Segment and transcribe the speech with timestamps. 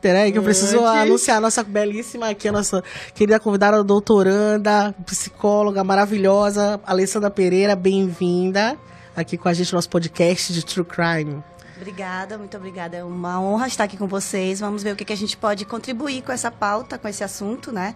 [0.00, 1.02] Peraí, que eu preciso Antes.
[1.02, 2.82] anunciar a nossa belíssima aqui, a nossa
[3.14, 8.78] querida convidada, doutoranda, psicóloga maravilhosa, Alessandra Pereira, bem-vinda
[9.14, 11.42] aqui com a gente no nosso podcast de True Crime.
[11.76, 12.96] Obrigada, muito obrigada.
[12.96, 14.60] É uma honra estar aqui com vocês.
[14.60, 17.72] Vamos ver o que, que a gente pode contribuir com essa pauta, com esse assunto,
[17.72, 17.94] né?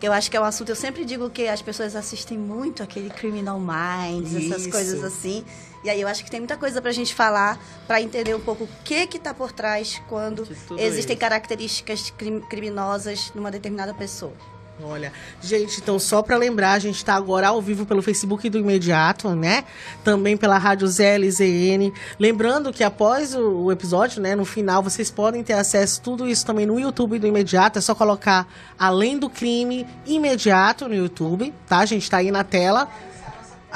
[0.00, 2.82] Que eu acho que é um assunto, eu sempre digo que as pessoas assistem muito
[2.82, 4.70] aquele Criminal Minds, essas Isso.
[4.70, 5.44] coisas assim.
[5.86, 8.64] E aí eu acho que tem muita coisa pra gente falar, pra entender um pouco
[8.64, 10.42] o que que tá por trás quando
[10.78, 11.20] existem isso.
[11.20, 14.32] características crim- criminosas numa determinada pessoa.
[14.82, 18.58] Olha, gente, então só pra lembrar, a gente tá agora ao vivo pelo Facebook do
[18.58, 19.64] Imediato, né?
[20.04, 21.92] Também pela Rádio ZLZN.
[22.18, 26.28] Lembrando que após o, o episódio, né, no final, vocês podem ter acesso a tudo
[26.28, 27.78] isso também no YouTube do Imediato.
[27.78, 28.46] É só colocar
[28.78, 31.78] Além do Crime Imediato no YouTube, tá?
[31.78, 32.86] A gente tá aí na tela.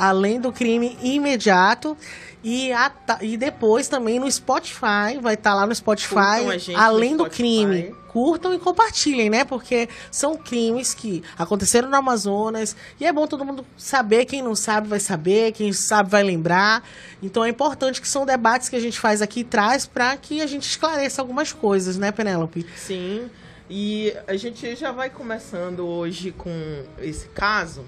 [0.00, 1.96] Além do Crime Imediato.
[2.42, 6.72] E, a e depois também no Spotify, vai estar lá no Spotify, Curtam a gente
[6.72, 7.36] no além do Spotify.
[7.36, 9.44] crime curtam e compartilhem, né?
[9.44, 14.24] Porque são crimes que aconteceram no Amazonas e é bom todo mundo saber.
[14.24, 16.82] Quem não sabe vai saber, quem sabe vai lembrar.
[17.22, 20.40] Então é importante que são debates que a gente faz aqui e traz para que
[20.40, 22.66] a gente esclareça algumas coisas, né, Penélope?
[22.76, 23.30] Sim,
[23.68, 27.84] e a gente já vai começando hoje com esse caso.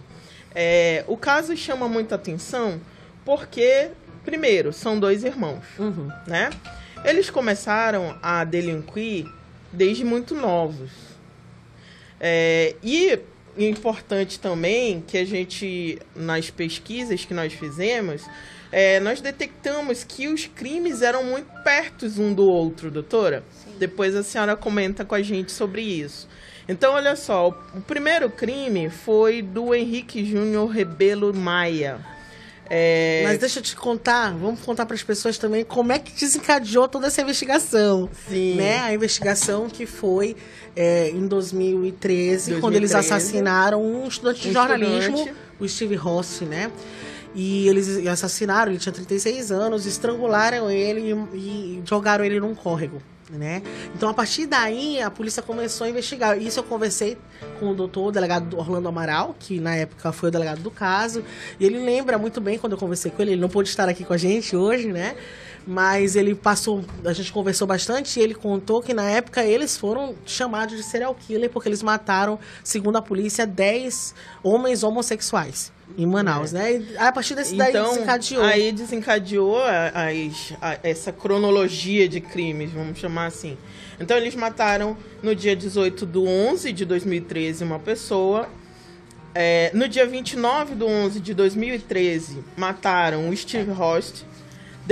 [0.55, 2.81] É, o caso chama muita atenção
[3.25, 3.91] porque,
[4.25, 6.09] primeiro, são dois irmãos, Uhum.
[6.27, 6.51] né?
[7.05, 9.27] Eles começaram a delinquir
[9.73, 10.91] desde muito novos.
[12.21, 13.19] É, e
[13.59, 18.23] importante também que a gente, nas pesquisas que nós fizemos,
[18.71, 23.45] é, nós detectamos que os crimes eram muito perto um do outro, doutora.
[23.79, 26.29] Depois a senhora comenta com a gente sobre isso.
[26.69, 31.99] Então, olha só, o primeiro crime foi do Henrique Júnior Rebelo Maia.
[32.71, 36.13] É, Mas deixa eu te contar, vamos contar para as pessoas também como é que
[36.13, 38.09] desencadeou toda essa investigação.
[38.29, 38.55] Sim.
[38.55, 38.79] Né?
[38.79, 40.37] A investigação que foi
[40.75, 42.97] é, em 2013, quando eles 2013.
[42.97, 45.37] assassinaram um estudante de Um jornalismo, estudante.
[45.61, 46.71] o Steve Rossi, né?
[47.35, 53.03] E eles assassinaram, ele tinha 36 anos, estrangularam ele e, e jogaram ele num córrego.
[53.33, 53.63] Né?
[53.95, 56.37] Então, a partir daí, a polícia começou a investigar.
[56.37, 57.17] Isso eu conversei
[57.59, 61.25] com o doutor, o delegado Orlando Amaral, que na época foi o delegado do caso.
[61.59, 63.33] E ele lembra muito bem quando eu conversei com ele.
[63.33, 65.17] Ele não pôde estar aqui com a gente hoje, né?
[65.67, 70.15] Mas ele passou, a gente conversou bastante e ele contou que na época eles foram
[70.27, 74.13] chamados de serial killer porque eles mataram, segundo a polícia, 10
[74.43, 76.73] homens homossexuais em Manaus, né?
[76.79, 78.43] E a partir desse daí então, desencadeou.
[78.43, 83.57] aí desencadeou as- a- essa cronologia de crimes, vamos chamar assim.
[84.01, 88.49] Então, eles mataram no dia 18 do 11 de 2013 uma pessoa.
[89.35, 94.27] É, no dia 29 do 11 de 2013, mataram o Steve Host.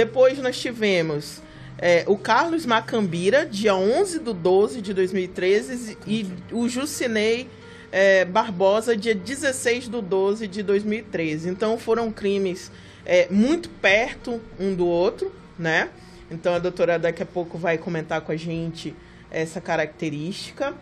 [0.01, 1.43] Depois nós tivemos
[1.77, 7.51] é, o Carlos Macambira, dia 11 do 12 de 2013, e o Jucinei
[7.93, 11.51] é, Barbosa, dia 16 do 12 de 2013.
[11.51, 12.73] Então foram crimes
[13.05, 15.91] é, muito perto um do outro, né?
[16.31, 18.97] Então a doutora daqui a pouco vai comentar com a gente
[19.31, 20.73] essa característica.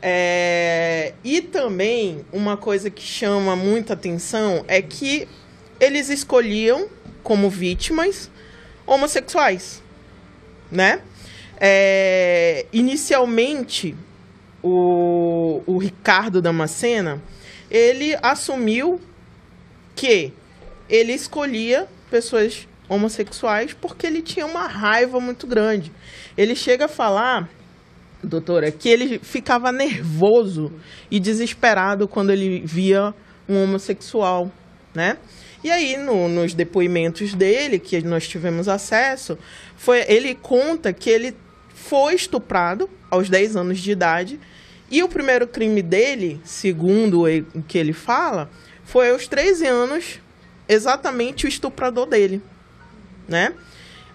[0.00, 5.28] É, e também uma coisa que chama muita atenção é que
[5.78, 6.88] eles escolhiam
[7.22, 8.30] como vítimas
[8.86, 9.82] homossexuais,
[10.70, 11.02] né?
[11.58, 13.94] É, inicialmente,
[14.62, 17.20] o, o Ricardo Damascena,
[17.70, 19.00] ele assumiu
[19.94, 20.32] que
[20.88, 25.90] ele escolhia pessoas homossexuais porque ele tinha uma raiva muito grande.
[26.36, 27.48] Ele chega a falar,
[28.22, 30.72] doutora, que ele ficava nervoso
[31.10, 33.14] e desesperado quando ele via
[33.48, 34.50] um homossexual,
[34.94, 35.16] né?
[35.64, 39.38] E aí, no- nos depoimentos dele, que nós tivemos acesso,
[39.76, 41.36] foi, ele conta que ele
[41.74, 44.40] foi estuprado aos 10 anos de idade.
[44.90, 48.50] E o primeiro crime dele, segundo o que ele fala,
[48.84, 50.20] foi aos 13 anos,
[50.68, 52.42] exatamente o estuprador dele,
[53.28, 53.54] né?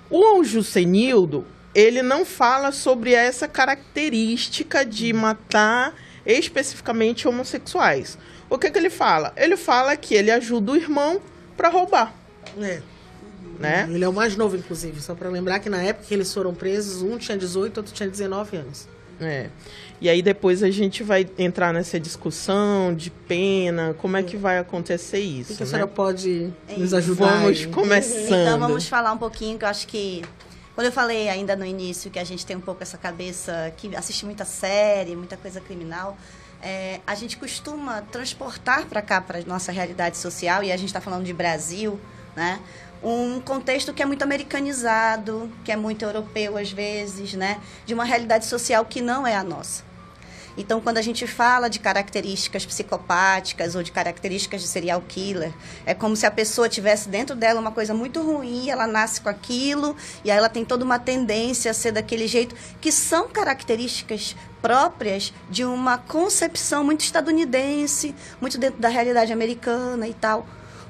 [0.10, 5.94] O Jusenildo, ele não fala sobre essa característica de matar
[6.26, 8.18] especificamente homossexuais.
[8.50, 9.34] O que, que ele fala?
[9.36, 11.22] Ele fala que ele ajuda o irmão
[11.58, 12.14] para roubar,
[12.60, 12.82] É.
[13.60, 13.90] né?
[13.92, 15.02] Ele é o mais novo, inclusive.
[15.02, 18.08] Só pra lembrar que na época que eles foram presos, um tinha 18, outro tinha
[18.08, 18.88] 19 anos.
[19.20, 19.50] É.
[20.00, 24.60] E aí depois a gente vai entrar nessa discussão de pena, como é que vai
[24.60, 25.72] acontecer O isso, que, que a né?
[25.72, 27.40] senhora pode É nos ajudar?
[27.42, 27.68] Vamos aí?
[27.68, 28.26] começando.
[28.42, 30.24] Então vamos falar um pouquinho, que eu acho que.
[30.76, 33.96] Quando eu falei ainda no início que a gente tem um pouco essa cabeça que
[33.96, 36.16] assiste muita série, muita coisa criminal,
[36.68, 41.00] é, a gente costuma transportar para cá, para nossa realidade social, e a gente está
[41.00, 41.98] falando de Brasil,
[42.36, 42.60] né?
[43.02, 47.62] um contexto que é muito americanizado, que é muito europeu às vezes, né?
[47.86, 49.87] De uma realidade social que não é a nossa.
[50.58, 55.54] Então, quando a gente fala de características psicopáticas ou de características de serial killer,
[55.86, 59.30] é como se a pessoa tivesse dentro dela uma coisa muito ruim, ela nasce com
[59.30, 59.96] aquilo
[60.26, 65.32] e aí ela tem toda uma tendência a ser daquele jeito, que são características próprias
[65.48, 70.48] de uma concepção muito estadunidense, muito dentro da realidade americana e tal.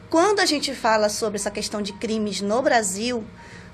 [0.10, 3.26] Quando a gente fala sobre essa questão de crimes no Brasil,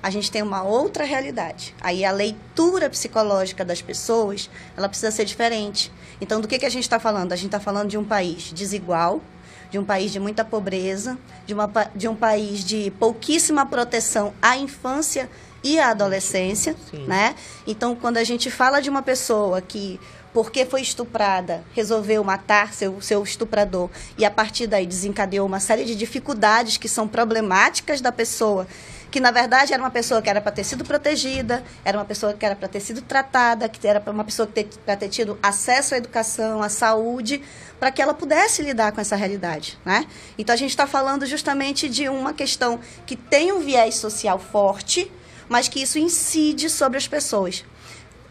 [0.04, 1.74] a gente tem uma outra realidade.
[1.80, 5.90] Aí a leitura psicológica das pessoas, ela precisa ser diferente.
[6.20, 7.32] Então, do que, que a gente está falando?
[7.32, 9.22] A gente está falando de um país desigual,
[9.70, 11.16] de um país de muita pobreza,
[11.46, 15.26] de, uma, de um país de pouquíssima proteção à infância
[15.62, 17.06] e à adolescência, Sim.
[17.06, 17.34] né?
[17.66, 19.98] Então, quando a gente fala de uma pessoa que
[20.34, 25.84] porque foi estuprada, resolveu matar seu, seu estuprador e a partir daí desencadeou uma série
[25.84, 28.66] de dificuldades que são problemáticas da pessoa
[29.14, 32.32] que na verdade era uma pessoa que era para ter sido protegida, era uma pessoa
[32.32, 35.94] que era para ter sido tratada, que era uma pessoa que para ter tido acesso
[35.94, 37.40] à educação, à saúde,
[37.78, 40.04] para que ela pudesse lidar com essa realidade, né?
[40.36, 45.08] Então a gente está falando justamente de uma questão que tem um viés social forte,
[45.48, 47.64] mas que isso incide sobre as pessoas.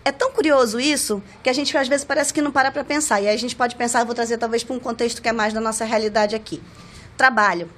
[0.03, 3.21] É tão curioso isso que a gente às vezes parece que não para para pensar.
[3.21, 5.53] E aí a gente pode pensar, vou trazer talvez para um contexto que é mais
[5.53, 6.61] da nossa realidade aqui.
[7.15, 7.69] Trabalho.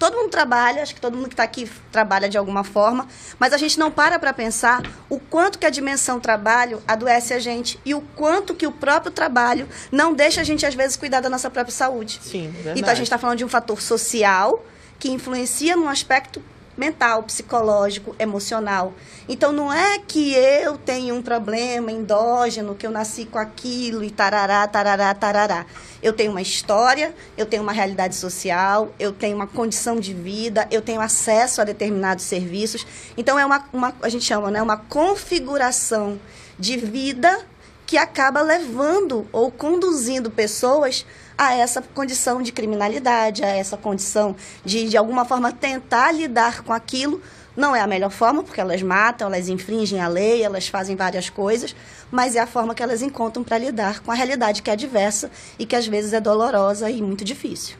[0.00, 3.06] Todo mundo trabalha, acho que todo mundo que está aqui trabalha de alguma forma,
[3.38, 7.38] mas a gente não para para pensar o quanto que a dimensão trabalho adoece a
[7.38, 11.20] gente e o quanto que o próprio trabalho não deixa a gente, às vezes, cuidar
[11.20, 12.18] da nossa própria saúde.
[12.22, 12.80] Sim, verdade.
[12.80, 14.64] Então, a gente está falando de um fator social
[14.98, 16.42] que influencia num aspecto
[16.80, 18.94] mental, psicológico, emocional.
[19.28, 24.10] Então não é que eu tenho um problema endógeno, que eu nasci com aquilo e
[24.10, 25.66] tarará, tarará, tarará.
[26.02, 30.66] Eu tenho uma história, eu tenho uma realidade social, eu tenho uma condição de vida,
[30.70, 32.86] eu tenho acesso a determinados serviços.
[33.14, 36.18] Então é uma, uma a gente chama, né, uma configuração
[36.58, 37.44] de vida
[37.86, 41.04] que acaba levando ou conduzindo pessoas
[41.40, 46.70] a essa condição de criminalidade, a essa condição de, de alguma forma, tentar lidar com
[46.70, 47.22] aquilo.
[47.56, 51.30] Não é a melhor forma, porque elas matam, elas infringem a lei, elas fazem várias
[51.30, 51.74] coisas,
[52.10, 55.30] mas é a forma que elas encontram para lidar com a realidade que é diversa
[55.58, 57.74] e que às vezes é dolorosa e muito difícil.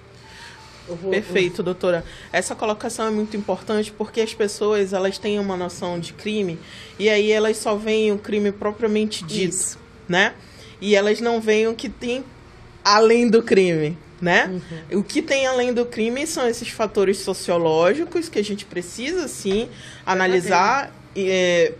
[1.10, 2.02] Perfeito, doutora.
[2.32, 6.58] Essa colocação é muito importante porque as pessoas elas têm uma noção de crime
[6.98, 9.78] e aí elas só veem o crime propriamente dito, Isso.
[10.08, 10.32] né?
[10.80, 12.24] E elas não veem o que tem
[12.94, 14.46] além do crime, né?
[14.48, 15.00] Uhum.
[15.00, 19.68] O que tem além do crime são esses fatores sociológicos que a gente precisa, sim,
[20.04, 21.72] analisar é,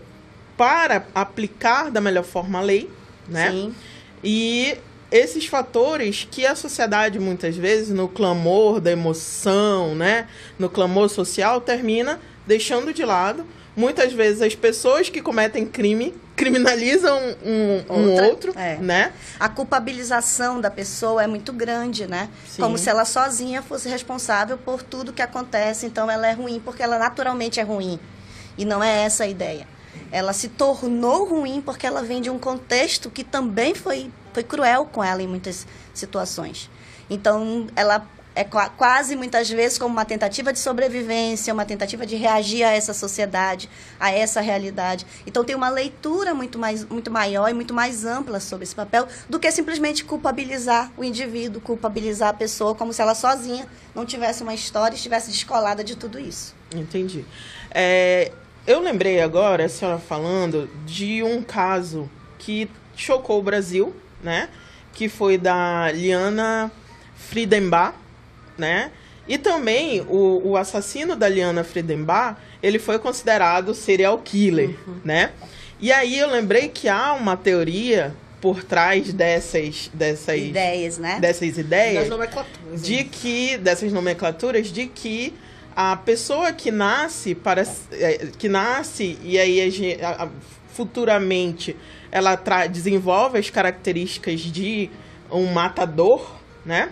[0.57, 2.89] para aplicar da melhor forma a lei,
[3.27, 3.51] né?
[3.51, 3.75] Sim.
[4.23, 4.77] E
[5.11, 10.27] esses fatores que a sociedade, muitas vezes, no clamor da emoção, né?
[10.57, 13.45] No clamor social, termina deixando de lado.
[13.75, 18.77] Muitas vezes as pessoas que cometem crime criminalizam um, um outro, é.
[18.77, 19.13] né?
[19.39, 22.29] A culpabilização da pessoa é muito grande, né?
[22.49, 22.63] Sim.
[22.63, 25.85] Como se ela sozinha fosse responsável por tudo que acontece.
[25.85, 27.99] Então ela é ruim porque ela naturalmente é ruim.
[28.57, 29.67] E não é essa a ideia.
[30.11, 34.89] Ela se tornou ruim porque ela vem de um contexto que também foi, foi cruel
[34.91, 36.71] com ela em muitas situações.
[37.07, 38.03] Então, ela
[38.41, 42.93] é quase muitas vezes como uma tentativa de sobrevivência, uma tentativa de reagir a essa
[42.93, 43.69] sociedade,
[43.99, 45.05] a essa realidade.
[45.25, 49.07] Então tem uma leitura muito, mais, muito maior e muito mais ampla sobre esse papel
[49.29, 54.43] do que simplesmente culpabilizar o indivíduo, culpabilizar a pessoa como se ela sozinha não tivesse
[54.43, 56.55] uma história estivesse descolada de tudo isso.
[56.73, 57.25] Entendi.
[57.69, 58.31] É,
[58.65, 64.49] eu lembrei agora, a senhora falando, de um caso que chocou o Brasil, né?
[64.93, 66.71] Que foi da Liana
[67.15, 67.95] Friedenbach,
[68.61, 68.91] né?
[69.27, 74.99] E também o, o assassino da Liana Friedenbach, ele foi considerado serial killer, uhum.
[75.03, 75.31] né?
[75.79, 81.19] E aí eu lembrei que há uma teoria por trás dessas dessas ideias, né?
[81.19, 82.09] Dessas ideias
[82.81, 85.33] de que dessas nomenclaturas de que
[85.75, 90.29] a pessoa que nasce para é, que nasce e aí a, a,
[90.73, 91.75] futuramente
[92.11, 92.35] ela
[92.67, 94.89] desenvolve as características de
[95.31, 96.89] um matador, né?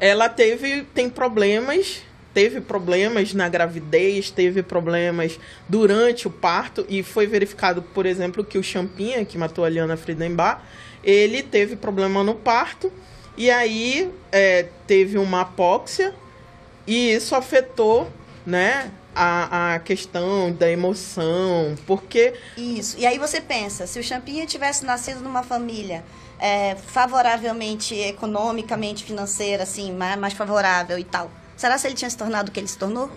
[0.00, 2.02] Ela teve tem problemas
[2.32, 5.38] teve problemas na gravidez, teve problemas
[5.68, 9.96] durante o parto e foi verificado, por exemplo, que o Champinha, que matou a Liana
[9.96, 10.62] Friedenbach,
[11.02, 12.92] ele teve problema no parto
[13.36, 16.14] e aí é, teve uma apóxia
[16.86, 18.10] e isso afetou,
[18.46, 22.34] né, a, a questão da emoção, porque...
[22.56, 26.04] Isso, e aí você pensa, se o Champinha tivesse nascido numa família
[26.40, 31.30] é, favoravelmente economicamente financeira, assim, mais, mais favorável e tal.
[31.60, 33.10] Será se ele tinha se tornado o que ele se tornou?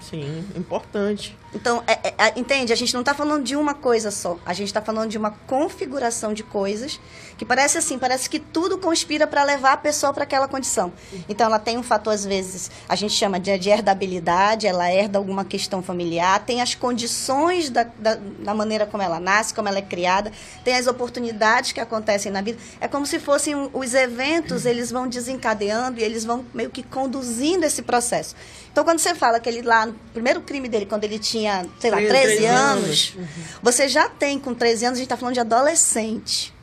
[0.00, 1.36] Sim, importante.
[1.52, 2.72] Então, é, é, entende?
[2.72, 4.38] A gente não está falando de uma coisa só.
[4.46, 7.00] A gente está falando de uma configuração de coisas
[7.38, 10.92] que parece assim, parece que tudo conspira para levar a pessoa para aquela condição.
[11.28, 15.18] Então, ela tem um fator, às vezes, a gente chama de, de herdabilidade, ela herda
[15.18, 19.78] alguma questão familiar, tem as condições da, da, da, maneira como ela nasce, como ela
[19.78, 20.32] é criada,
[20.64, 22.58] tem as oportunidades que acontecem na vida.
[22.80, 27.64] É como se fossem os eventos, eles vão desencadeando e eles vão meio que conduzindo
[27.64, 28.34] esse processo.
[28.72, 31.90] Então, quando você fala que ele lá, no primeiro crime dele, quando ele tinha, sei
[31.90, 33.14] lá, 13, 13 anos, anos.
[33.16, 33.44] Uhum.
[33.62, 36.57] você já tem com 13 anos, a gente está falando de adolescente.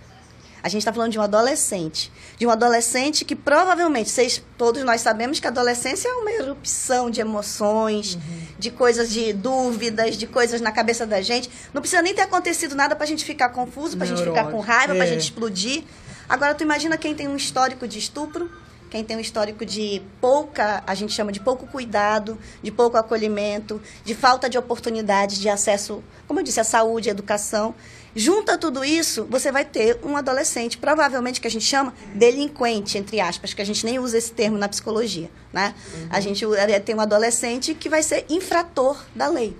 [0.65, 2.11] A gente está falando de um adolescente.
[2.39, 7.07] De um adolescente que provavelmente, vocês, todos nós sabemos que a adolescência é uma erupção
[7.07, 8.21] de emoções, uhum.
[8.57, 11.51] de coisas, de dúvidas, de coisas na cabeça da gente.
[11.71, 14.45] Não precisa nem ter acontecido nada para a gente ficar confuso, para a gente ficar
[14.45, 14.95] com raiva, é.
[14.95, 15.83] para a gente explodir.
[16.27, 18.49] Agora, tu imagina quem tem um histórico de estupro,
[18.89, 23.79] quem tem um histórico de pouca, a gente chama de pouco cuidado, de pouco acolhimento,
[24.03, 27.75] de falta de oportunidades de acesso, como eu disse, à saúde, à educação.
[28.15, 33.19] Junta tudo isso, você vai ter um adolescente, provavelmente que a gente chama delinquente, entre
[33.19, 35.75] aspas, que a gente nem usa esse termo na psicologia, né?
[35.93, 36.07] Uhum.
[36.09, 36.45] A gente
[36.85, 39.57] tem um adolescente que vai ser infrator da lei.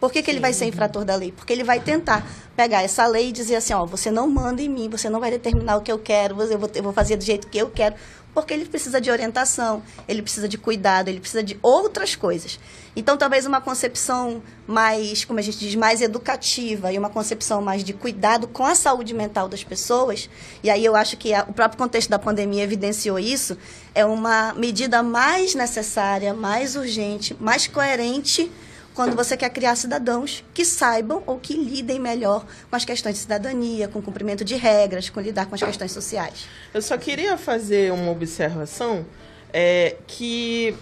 [0.00, 1.32] Por que, que ele vai ser infrator da lei?
[1.32, 2.26] Porque ele vai tentar
[2.56, 5.30] pegar essa lei e dizer assim, ó, você não manda em mim, você não vai
[5.30, 7.94] determinar o que eu quero, eu vou, eu vou fazer do jeito que eu quero
[8.34, 12.58] porque ele precisa de orientação, ele precisa de cuidado, ele precisa de outras coisas.
[12.96, 17.84] Então, talvez uma concepção mais, como a gente diz, mais educativa e uma concepção mais
[17.84, 20.28] de cuidado com a saúde mental das pessoas,
[20.62, 23.56] e aí eu acho que a, o próprio contexto da pandemia evidenciou isso,
[23.94, 28.50] é uma medida mais necessária, mais urgente, mais coerente
[28.94, 33.20] quando você quer criar cidadãos que saibam ou que lidem melhor com as questões de
[33.22, 36.46] cidadania, com o cumprimento de regras, com lidar com as questões sociais.
[36.72, 39.04] Eu só queria fazer uma observação
[39.52, 40.76] é, que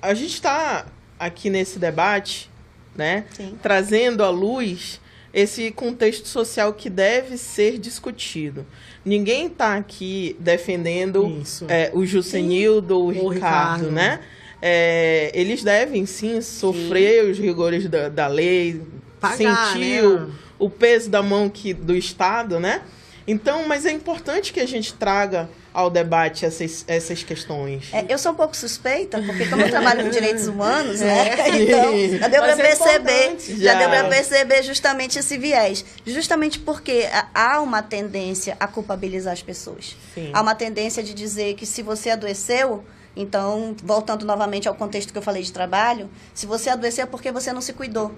[0.00, 0.86] a gente está
[1.18, 2.50] aqui nesse debate,
[2.96, 3.58] né, Sim.
[3.62, 5.00] trazendo à luz
[5.32, 8.64] esse contexto social que deve ser discutido.
[9.04, 14.20] Ninguém está aqui defendendo é, o Jusenildo, o, o Ricardo, Ricardo, né?
[14.60, 17.30] É, eles devem sim sofrer sim.
[17.30, 18.82] os rigores da, da lei,
[19.20, 20.28] Pagar, sentir né?
[20.58, 22.82] o, o, peso da mão que, do Estado, né?
[23.26, 27.88] Então, mas é importante que a gente traga ao debate essas, essas questões.
[27.92, 31.30] É, eu sou um pouco suspeita, porque como eu trabalho com direitos humanos, né?
[31.30, 31.44] É.
[31.64, 33.56] Então, já deu para é perceber, já.
[33.56, 35.84] já deu para perceber justamente esse viés.
[36.06, 39.96] Justamente porque há uma tendência a culpabilizar as pessoas.
[40.14, 40.30] Sim.
[40.32, 42.84] Há uma tendência de dizer que se você adoeceu,
[43.16, 47.30] então, voltando novamente ao contexto que eu falei de trabalho, se você adoecer é porque
[47.30, 48.12] você não se cuidou.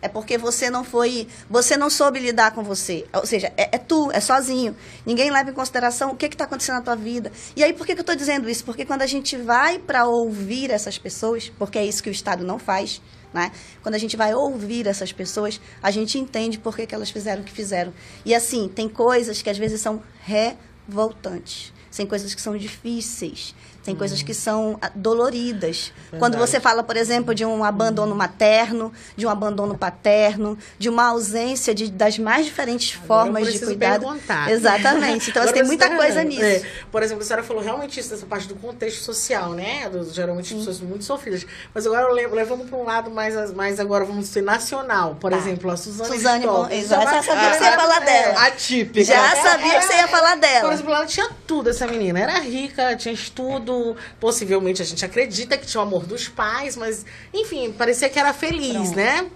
[0.00, 3.04] É porque você não foi, você não soube lidar com você.
[3.12, 4.76] Ou seja, é, é tu, é sozinho.
[5.04, 7.32] Ninguém leva em consideração o que está acontecendo na tua vida.
[7.56, 8.64] E aí, por que, que eu estou dizendo isso?
[8.64, 12.44] Porque quando a gente vai para ouvir essas pessoas, porque é isso que o Estado
[12.44, 13.02] não faz,
[13.34, 13.50] né?
[13.82, 17.42] Quando a gente vai ouvir essas pessoas, a gente entende por que, que elas fizeram
[17.42, 17.92] o que fizeram.
[18.24, 21.72] E assim, tem coisas que às vezes são revoltantes.
[21.98, 23.56] Tem coisas que são difíceis.
[23.82, 23.98] Tem hum.
[23.98, 25.92] coisas que são ah, doloridas.
[25.96, 26.18] Verdade.
[26.18, 31.06] Quando você fala, por exemplo, de um abandono materno, de um abandono paterno, de uma
[31.06, 34.00] ausência de, das mais diferentes Agora formas de cuidado.
[34.02, 34.50] Perguntar.
[34.50, 35.30] Exatamente.
[35.30, 36.42] Então, assim, tem muita coisa nisso.
[36.42, 36.62] É.
[36.90, 39.88] Por exemplo, a senhora falou realmente isso, essa parte do contexto social, né?
[39.88, 40.58] Do, geralmente Sim.
[40.58, 41.46] pessoas muito sofridas.
[41.74, 45.16] Mas agora levamos para um lado mais, mais agora, vamos ser nacional.
[45.20, 45.38] Por tá.
[45.38, 47.10] exemplo, a Suzane Suzane, bom, exato.
[47.10, 48.46] Já sabia que você ia falar dela.
[48.46, 49.04] Atípica.
[49.04, 50.60] Já sabia que você ia falar dela.
[50.60, 52.20] Por exemplo, ela tinha tudo, essa menina.
[52.20, 53.77] Era rica, tinha estudo,
[54.20, 58.32] possivelmente a gente acredita que tinha o amor dos pais, mas enfim, parecia que era
[58.32, 58.96] feliz, Pronto.
[58.96, 59.26] né?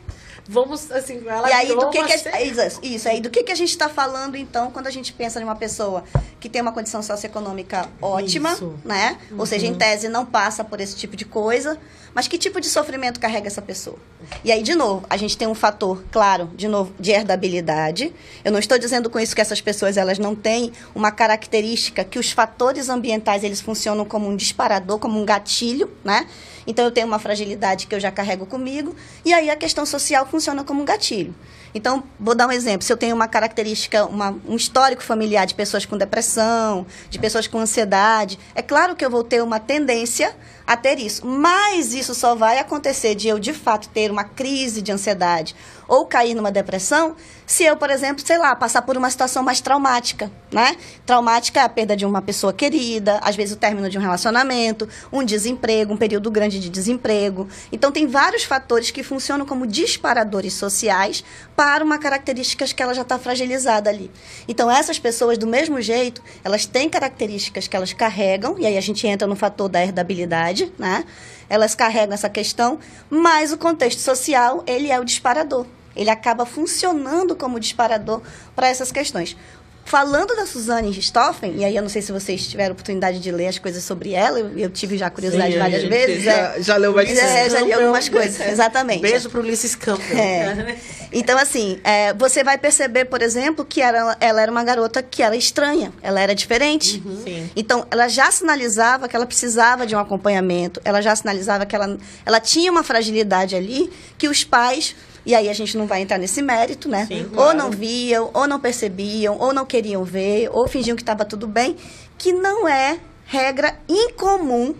[0.49, 3.53] Vamos, assim, ela E aí, do que, que a, isso, isso, aí, do que, que
[3.53, 6.03] a gente está falando, então, quando a gente pensa em uma pessoa
[6.41, 8.75] que tem uma condição socioeconômica ótima, isso.
[8.85, 9.19] né?
[9.31, 9.39] Uhum.
[9.39, 9.79] Ou seja, em uhum.
[9.79, 11.79] tese não passa por esse tipo de coisa,
[12.15, 13.97] mas que tipo de sofrimento carrega essa pessoa?
[14.45, 18.13] E aí, de novo, a gente tem um fator, claro, de novo, de herdabilidade.
[18.45, 22.19] Eu não estou dizendo com isso que essas pessoas elas não têm uma característica que
[22.19, 26.27] os fatores ambientais eles funcionam como um disparador, como um gatilho, né?
[26.66, 30.26] Então eu tenho uma fragilidade que eu já carrego comigo, e aí a questão social
[30.26, 31.35] funciona como um gatilho.
[31.75, 32.85] Então, vou dar um exemplo.
[32.85, 37.47] Se eu tenho uma característica, uma, um histórico familiar de pessoas com depressão, de pessoas
[37.47, 41.26] com ansiedade, é claro que eu vou ter uma tendência a ter isso.
[41.26, 45.54] Mas isso só vai acontecer de eu, de fato, ter uma crise de ansiedade
[45.88, 47.14] ou cair numa depressão
[47.47, 50.76] se eu, por exemplo, sei lá, passar por uma situação mais traumática, né?
[51.04, 54.88] Traumática é a perda de uma pessoa querida, às vezes o término de um relacionamento,
[55.12, 57.47] um desemprego, um período grande de desemprego.
[57.71, 61.23] Então tem vários fatores que funcionam como disparadores sociais
[61.54, 64.11] para uma característica que ela já está fragilizada ali.
[64.49, 68.81] Então essas pessoas, do mesmo jeito, elas têm características que elas carregam, e aí a
[68.81, 71.05] gente entra no fator da herdabilidade, né?
[71.49, 72.79] Elas carregam essa questão,
[73.11, 75.67] mas o contexto social, ele é o disparador.
[75.95, 78.23] Ele acaba funcionando como disparador
[78.55, 79.37] para essas questões.
[79.85, 83.49] Falando da Suzane Richthofen, e aí eu não sei se vocês tiveram oportunidade de ler
[83.49, 86.23] as coisas sobre ela, eu, eu tive já curiosidade Sim, várias vezes.
[86.23, 87.21] Já, é, já leu bastante.
[87.21, 89.03] É, já li algumas coisas, exatamente.
[89.03, 90.19] Beijo pro Ulisses Campbell.
[90.19, 90.77] É.
[91.12, 95.23] Então, assim, é, você vai perceber, por exemplo, que era, ela era uma garota que
[95.23, 97.03] era estranha, ela era diferente.
[97.05, 97.23] Uhum.
[97.23, 97.51] Sim.
[97.55, 101.99] Então, ela já sinalizava que ela precisava de um acompanhamento, ela já sinalizava que ela,
[102.25, 106.19] ela tinha uma fragilidade ali que os pais e aí a gente não vai entrar
[106.19, 107.07] nesse mérito, né?
[107.07, 107.59] Sim, Ou claro.
[107.59, 111.76] não viam, ou não percebiam, ou não queriam ver, ou fingiam que estava tudo bem,
[112.19, 114.75] que não é regra incomum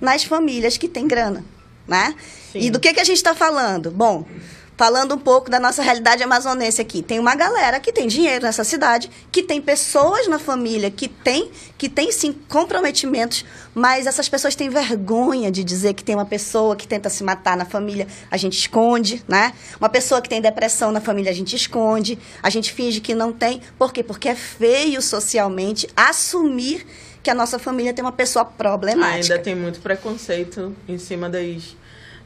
[0.00, 1.44] nas famílias que têm grana,
[1.86, 2.14] né?
[2.52, 2.60] Sim.
[2.60, 3.90] E do que, que a gente está falando?
[3.90, 4.24] Bom,
[4.76, 7.02] falando um pouco da nossa realidade amazonense aqui.
[7.02, 11.50] Tem uma galera que tem dinheiro nessa cidade, que tem pessoas na família que tem,
[11.78, 16.76] que tem sim comprometimentos, mas essas pessoas têm vergonha de dizer que tem uma pessoa
[16.76, 19.52] que tenta se matar na família, a gente esconde, né?
[19.80, 23.32] Uma pessoa que tem depressão na família, a gente esconde, a gente finge que não
[23.32, 23.62] tem.
[23.78, 24.02] Por quê?
[24.02, 26.86] Porque é feio socialmente assumir
[27.22, 29.34] que a nossa família tem uma pessoa problemática.
[29.34, 31.76] Ainda tem muito preconceito em cima das,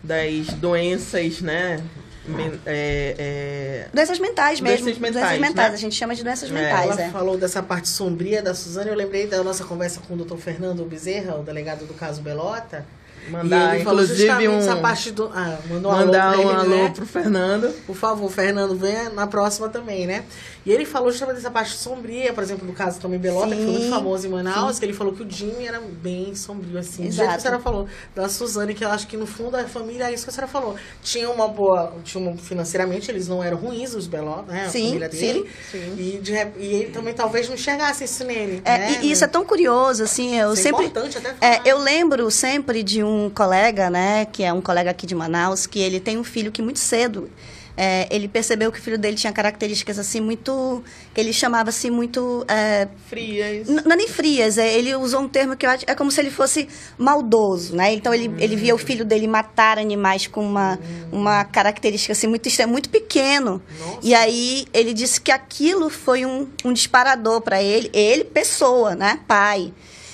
[0.02, 1.82] das doenças, né?
[2.30, 4.84] Men- é, é, Doenças mentais mesmo.
[4.86, 5.68] Doenças mentais, doenças mentais.
[5.70, 5.74] né?
[5.74, 7.10] A gente chama de doenças É, mentais, Ela é.
[7.10, 8.88] falou dessa parte sombria da Suzane.
[8.90, 12.84] Eu lembrei da nossa conversa com o doutor Fernando Bezerra, o delegado do caso Belota.
[13.28, 15.30] Mandar, e ele falou inclusive, um, essa parte do.
[15.34, 16.92] Ah, mandou um mandar alô um alô né?
[16.94, 17.68] pro Fernando.
[17.86, 20.24] Por favor, Fernando, venha na próxima também, né?
[20.64, 23.64] E ele falou justamente dessa parte sombria, por exemplo, do caso também Belota, que foi
[23.64, 27.04] muito Sim, famoso em Manaus, que ele falou que o Jimmy era bem sombrio, assim.
[27.06, 27.42] Do jeito que a Exato.
[27.42, 30.30] senhora falou, da Suzane, que eu acho que no fundo a família é isso que
[30.30, 30.76] a senhora falou.
[31.02, 31.94] Tinha uma boa.
[32.04, 34.66] Tinha uma, financeiramente, eles não eram ruins, os Belota, né?
[34.66, 35.50] A Sim, família dele.
[35.70, 35.94] sim.
[35.96, 38.60] E, de e ele também talvez não enxergasse isso nele.
[38.64, 39.00] É, né?
[39.02, 40.86] e, isso é tão curioso, assim, eu Isso é sempre...
[40.86, 41.66] importante até É, falar.
[41.66, 45.78] eu lembro sempre de um colega, né, que é um colega aqui de Manaus, que
[45.78, 47.30] ele tem um filho que muito cedo,
[47.76, 50.84] é, ele percebeu que o filho dele tinha características, assim, muito...
[51.14, 52.44] que ele chamava, assim, muito...
[52.46, 53.68] é, Frias.
[53.68, 56.20] Não é nem frias, é, ele usou um termo que eu acho, é como se
[56.20, 56.68] ele fosse
[56.98, 57.94] maldoso, né?
[57.94, 60.78] Então ele, ele via o filho dele matar animais com uma,
[61.10, 63.62] uma característica assim muito muito pequeno.
[63.78, 63.98] Nossa.
[64.02, 69.20] E aí ele disse que aquilo foi um, um disparador para ele, ele pessoa, né?
[69.26, 69.72] Pai.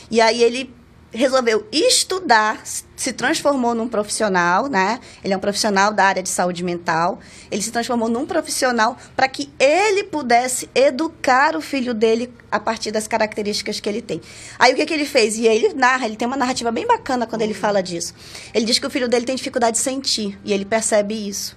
[0.08, 0.72] E aí ele
[1.12, 5.00] resolveu estudar, se transformou num profissional, né?
[5.22, 7.18] Ele é um profissional da área de saúde mental.
[7.50, 12.90] Ele se transformou num profissional para que ele pudesse educar o filho dele a partir
[12.90, 14.20] das características que ele tem.
[14.58, 15.36] Aí o que, que ele fez?
[15.36, 18.14] E ele narra, ele tem uma narrativa bem bacana quando ele fala disso.
[18.52, 21.56] Ele diz que o filho dele tem dificuldade de sentir e ele percebe isso.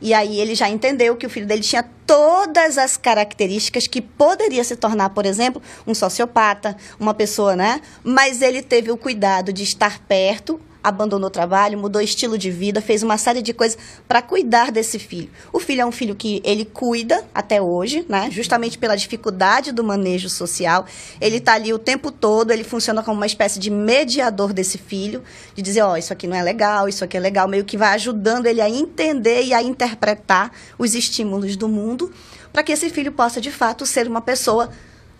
[0.00, 4.62] E aí ele já entendeu que o filho dele tinha todas as características que poderia
[4.64, 7.80] se tornar, por exemplo, um sociopata, uma pessoa, né?
[8.02, 12.80] Mas ele teve o cuidado de estar perto, abandonou o trabalho, mudou estilo de vida,
[12.80, 15.30] fez uma série de coisas para cuidar desse filho.
[15.52, 18.30] O filho é um filho que ele cuida até hoje, né?
[18.30, 20.86] Justamente pela dificuldade do manejo social.
[21.20, 25.22] Ele tá ali o tempo todo, ele funciona como uma espécie de mediador desse filho,
[25.54, 27.94] de dizer, ó, isso aqui não é legal, isso aqui é legal, meio que vai
[27.94, 32.12] ajudando ele a entender e a interpretar os estímulos do mundo,
[32.52, 34.70] para que esse filho possa de fato ser uma pessoa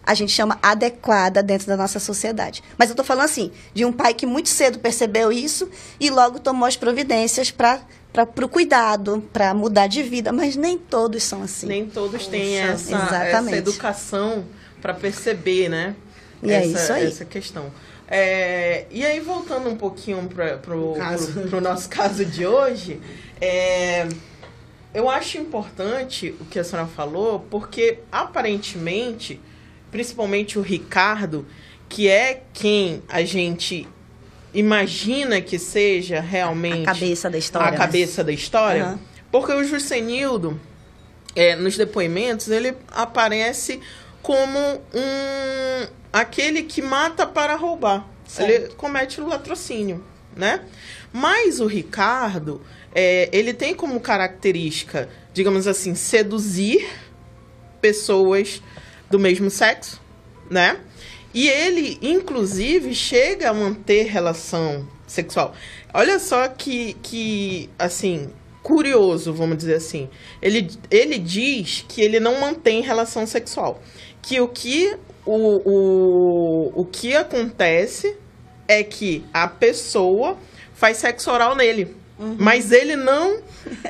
[0.08, 2.62] a gente chama adequada dentro da nossa sociedade.
[2.78, 5.68] Mas eu estou falando assim, de um pai que muito cedo percebeu isso
[6.00, 10.78] e logo tomou as providências para para o cuidado, para mudar de vida, mas nem
[10.78, 11.66] todos são assim.
[11.66, 14.44] Nem todos têm essa, essa educação
[14.80, 15.94] para perceber, né?
[16.42, 17.06] E é essa, isso aí.
[17.06, 17.70] essa questão.
[18.08, 22.98] É, e aí, voltando um pouquinho para pro nosso caso de hoje,
[23.40, 24.08] é,
[24.94, 29.38] eu acho importante o que a senhora falou, porque aparentemente,
[29.90, 31.46] principalmente o Ricardo,
[31.88, 33.88] que é quem a gente
[34.52, 37.68] imagina que seja realmente A cabeça da história.
[37.68, 37.76] a né?
[37.76, 39.00] cabeça da história, Aham.
[39.30, 40.60] porque o Juscenildo,
[41.36, 43.80] é, nos depoimentos, ele aparece
[44.22, 48.06] como um aquele que mata para roubar.
[48.26, 48.50] Certo.
[48.50, 50.04] Ele comete o latrocínio,
[50.36, 50.62] né?
[51.12, 52.60] Mas o Ricardo,
[52.94, 56.86] é, ele tem como característica, digamos assim, seduzir
[57.80, 58.62] pessoas
[59.10, 60.00] do mesmo sexo,
[60.50, 60.78] né?
[61.32, 65.54] E ele, inclusive, chega a manter relação sexual.
[65.92, 68.30] Olha só que, que assim,
[68.62, 70.08] curioso, vamos dizer assim.
[70.42, 73.82] Ele, ele diz que ele não mantém relação sexual.
[74.20, 78.16] Que o que, o, o, o que acontece
[78.66, 80.36] é que a pessoa
[80.74, 81.96] faz sexo oral nele.
[82.18, 82.36] Uhum.
[82.38, 83.40] Mas ele não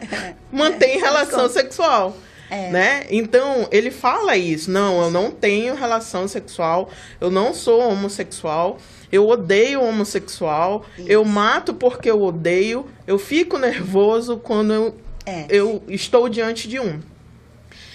[0.53, 2.17] mantém relação sexual.
[2.51, 2.71] É.
[2.71, 3.07] Né?
[3.11, 4.71] Então, ele fala isso.
[4.71, 8.79] Não, eu não tenho relação sexual, eu não sou homossexual,
[9.13, 11.09] eu odeio homossexual, isso.
[11.09, 14.95] eu mato porque eu odeio, eu fico nervoso quando eu,
[15.27, 15.47] é.
[15.49, 17.01] eu estou diante de um.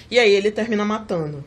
[0.10, 1.44] E aí ele termina matando,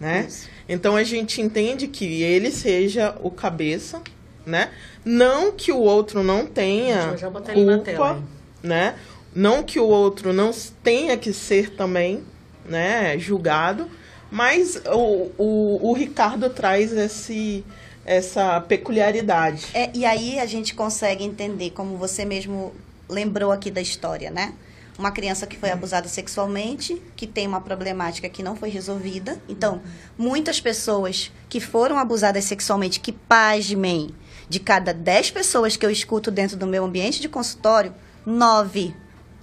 [0.00, 0.26] né?
[0.28, 0.48] Isso.
[0.68, 4.02] Então a gente entende que ele seja o cabeça,
[4.44, 4.70] né?
[5.04, 7.14] Não que o outro não tenha
[7.54, 8.22] culpa, tela,
[8.62, 8.94] né?
[9.34, 10.50] Não que o outro não
[10.82, 12.24] tenha que ser também
[12.68, 13.88] né, julgado,
[14.30, 17.64] mas o, o, o Ricardo traz esse,
[18.04, 19.66] essa peculiaridade.
[19.74, 22.72] É, e aí a gente consegue entender, como você mesmo
[23.08, 24.54] lembrou aqui da história, né?
[24.98, 29.40] Uma criança que foi abusada sexualmente, que tem uma problemática que não foi resolvida.
[29.48, 29.80] Então,
[30.18, 34.10] muitas pessoas que foram abusadas sexualmente, que pasmem,
[34.48, 37.94] de cada 10 pessoas que eu escuto dentro do meu ambiente de consultório,
[38.26, 38.94] nove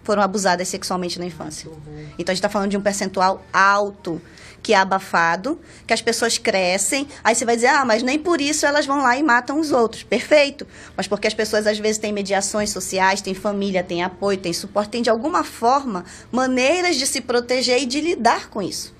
[0.05, 1.69] foram abusadas sexualmente na infância.
[2.17, 4.21] Então a gente está falando de um percentual alto
[4.61, 8.41] que é abafado, que as pessoas crescem, aí você vai dizer, ah, mas nem por
[8.41, 10.01] isso elas vão lá e matam os outros.
[10.01, 10.65] Perfeito.
[10.97, 14.89] Mas porque as pessoas às vezes têm mediações sociais, têm família, têm apoio, têm suporte,
[14.89, 18.94] têm de alguma forma maneiras de se proteger e de lidar com isso.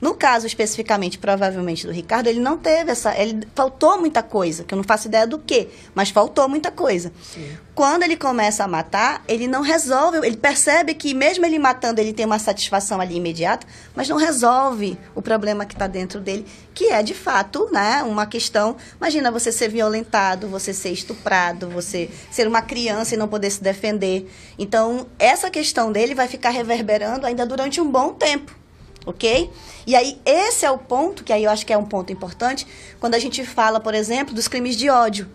[0.00, 3.16] No caso especificamente, provavelmente do Ricardo, ele não teve essa.
[3.18, 7.12] Ele faltou muita coisa, que eu não faço ideia do que, mas faltou muita coisa.
[7.20, 7.56] Sim.
[7.74, 12.12] Quando ele começa a matar, ele não resolve, ele percebe que mesmo ele matando, ele
[12.12, 16.90] tem uma satisfação ali imediata, mas não resolve o problema que está dentro dele, que
[16.90, 18.76] é de fato, né, uma questão.
[18.96, 23.62] Imagina você ser violentado, você ser estuprado, você ser uma criança e não poder se
[23.62, 24.28] defender.
[24.58, 28.58] Então, essa questão dele vai ficar reverberando ainda durante um bom tempo
[29.06, 29.50] ok?
[29.86, 32.66] E aí, esse é o ponto, que aí eu acho que é um ponto importante,
[33.00, 35.28] quando a gente fala, por exemplo, dos crimes de ódio.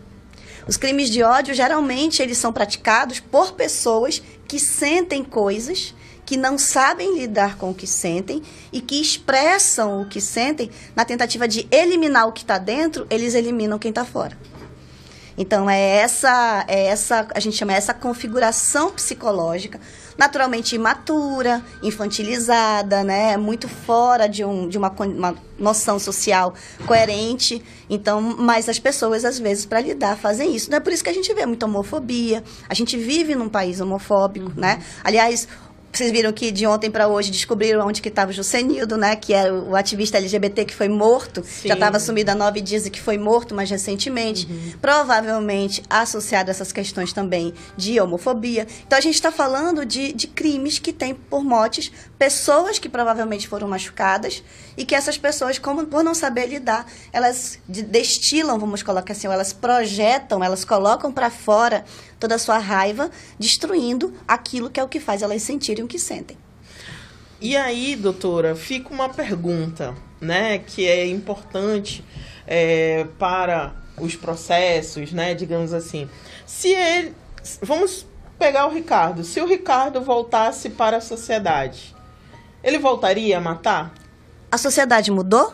[0.67, 5.93] Os crimes de ódio, geralmente, eles são praticados por pessoas que sentem coisas,
[6.25, 11.03] que não sabem lidar com o que sentem e que expressam o que sentem na
[11.03, 14.37] tentativa de eliminar o que está dentro, eles eliminam quem está fora.
[15.37, 19.79] Então é essa, é essa, a gente chama essa configuração psicológica,
[20.17, 26.53] naturalmente imatura, infantilizada, né, muito fora de, um, de uma, uma noção social
[26.85, 27.63] coerente.
[27.89, 30.69] Então, mas as pessoas às vezes para lidar fazem isso.
[30.69, 32.43] Não é por isso que a gente vê muita homofobia.
[32.67, 34.53] A gente vive num país homofóbico, uhum.
[34.55, 34.81] né?
[35.03, 35.47] Aliás,
[35.93, 39.15] vocês viram que de ontem para hoje descobriram onde que estava o Jusenildo, né?
[39.15, 41.43] Que era o ativista LGBT que foi morto.
[41.43, 41.67] Sim.
[41.67, 44.47] Já estava sumido há nove dias e que foi morto mais recentemente.
[44.49, 44.73] Uhum.
[44.81, 48.65] Provavelmente associado a essas questões também de homofobia.
[48.87, 53.47] Então a gente está falando de, de crimes que têm por motes pessoas que provavelmente
[53.47, 54.43] foram machucadas
[54.75, 59.53] e que essas pessoas, como por não saber lidar, elas destilam, vamos colocar assim, elas
[59.53, 61.85] projetam, elas colocam para fora
[62.23, 65.99] toda a sua raiva, destruindo aquilo que é o que faz elas sentirem o que
[65.99, 66.37] sentem.
[67.41, 72.01] E aí, doutora, fica uma pergunta, né, que é importante
[72.47, 76.09] é, para os processos, né, digamos assim.
[76.45, 77.13] Se ele,
[77.61, 78.05] vamos
[78.39, 81.93] pegar o Ricardo, se o Ricardo voltasse para a sociedade,
[82.63, 83.93] ele voltaria a matar?
[84.49, 85.53] A sociedade mudou?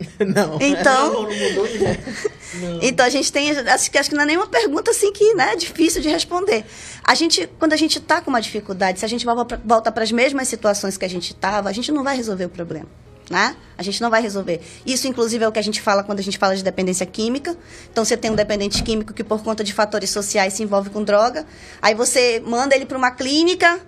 [0.18, 0.58] Não.
[0.60, 1.66] Então, não, não mudou
[2.60, 2.78] não.
[2.82, 5.52] Então a gente tem, acho que acho que não é nenhuma pergunta assim que, né,
[5.52, 6.64] é difícil de responder.
[7.04, 10.12] A gente, quando a gente está com uma dificuldade, se a gente volta para as
[10.12, 12.86] mesmas situações que a gente estava, a gente não vai resolver o problema.
[13.30, 13.54] Né?
[13.78, 14.60] A gente não vai resolver.
[14.84, 17.56] Isso, inclusive, é o que a gente fala quando a gente fala de dependência química.
[17.92, 21.04] Então, você tem um dependente químico que, por conta de fatores sociais, se envolve com
[21.04, 21.46] droga.
[21.80, 23.78] Aí você manda ele para uma clínica,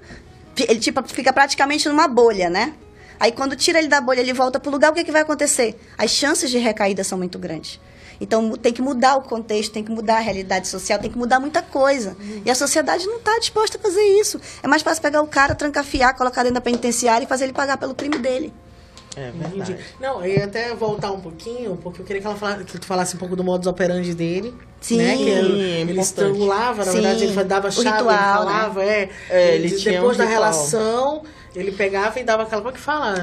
[0.57, 2.75] ele tipo, fica praticamente numa bolha, né?
[3.23, 5.13] Aí quando tira ele da bolha, ele volta para o lugar, o que, é que
[5.13, 5.79] vai acontecer?
[5.97, 7.79] As chances de recaída são muito grandes.
[8.21, 11.39] Então tem que mudar o contexto, tem que mudar a realidade social, tem que mudar
[11.39, 12.17] muita coisa.
[12.19, 12.43] Uhum.
[12.45, 14.41] E a sociedade não está disposta a fazer isso.
[14.61, 17.77] É mais fácil pegar o cara, trancafiar, colocar dentro da penitenciária e fazer ele pagar
[17.77, 18.53] pelo crime dele.
[19.17, 19.77] É verdade.
[20.01, 22.87] Não, eu ia até voltar um pouquinho, porque eu queria que, ela falasse, que tu
[22.87, 24.53] falasse um pouco do modus operandi dele.
[24.81, 24.97] Sim.
[24.97, 25.17] Né?
[25.17, 27.01] Que ele, ele estrangulava, na Sim.
[27.01, 28.59] verdade, ele dava chave, ritual, ele né?
[28.59, 28.91] falava, né?
[28.91, 29.11] é.
[29.31, 31.23] é ele depois um da relação
[31.55, 32.63] ele pegava e dava aquela.
[32.63, 33.15] Como é que fala?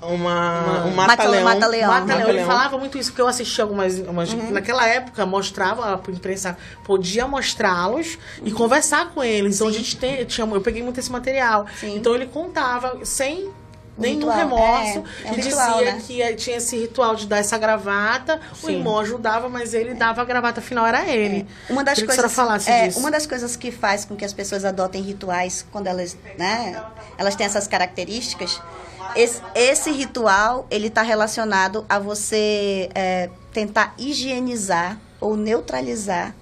[0.00, 0.60] Uma.
[0.60, 1.44] uma um mata-leão.
[1.44, 1.90] Mata-leão.
[1.90, 3.98] Mata ele falava muito isso, porque eu assisti algumas.
[3.98, 4.50] Umas, uhum.
[4.50, 9.56] Naquela época, mostrava, a imprensa podia mostrá-los e conversar com eles.
[9.56, 9.74] Então Sim.
[9.74, 11.66] a gente tem, tinha, eu peguei muito esse material.
[11.78, 11.96] Sim.
[11.96, 13.50] Então ele contava sem
[13.98, 14.36] nenhum ritual.
[14.36, 15.04] remorso.
[15.24, 16.02] É, é um que ritual, dizia né?
[16.06, 18.40] que tinha esse ritual de dar essa gravata.
[18.62, 18.76] O Sim.
[18.76, 21.46] irmão ajudava, mas ele dava a gravata final, era ele.
[21.68, 23.00] Uma das Queria que coisas, senhora falasse é, disso.
[23.00, 26.82] uma das coisas que faz com que as pessoas adotem rituais quando elas, né,
[27.16, 28.60] elas têm essas características.
[29.14, 36.34] Esse, esse ritual ele está relacionado a você é, tentar higienizar ou neutralizar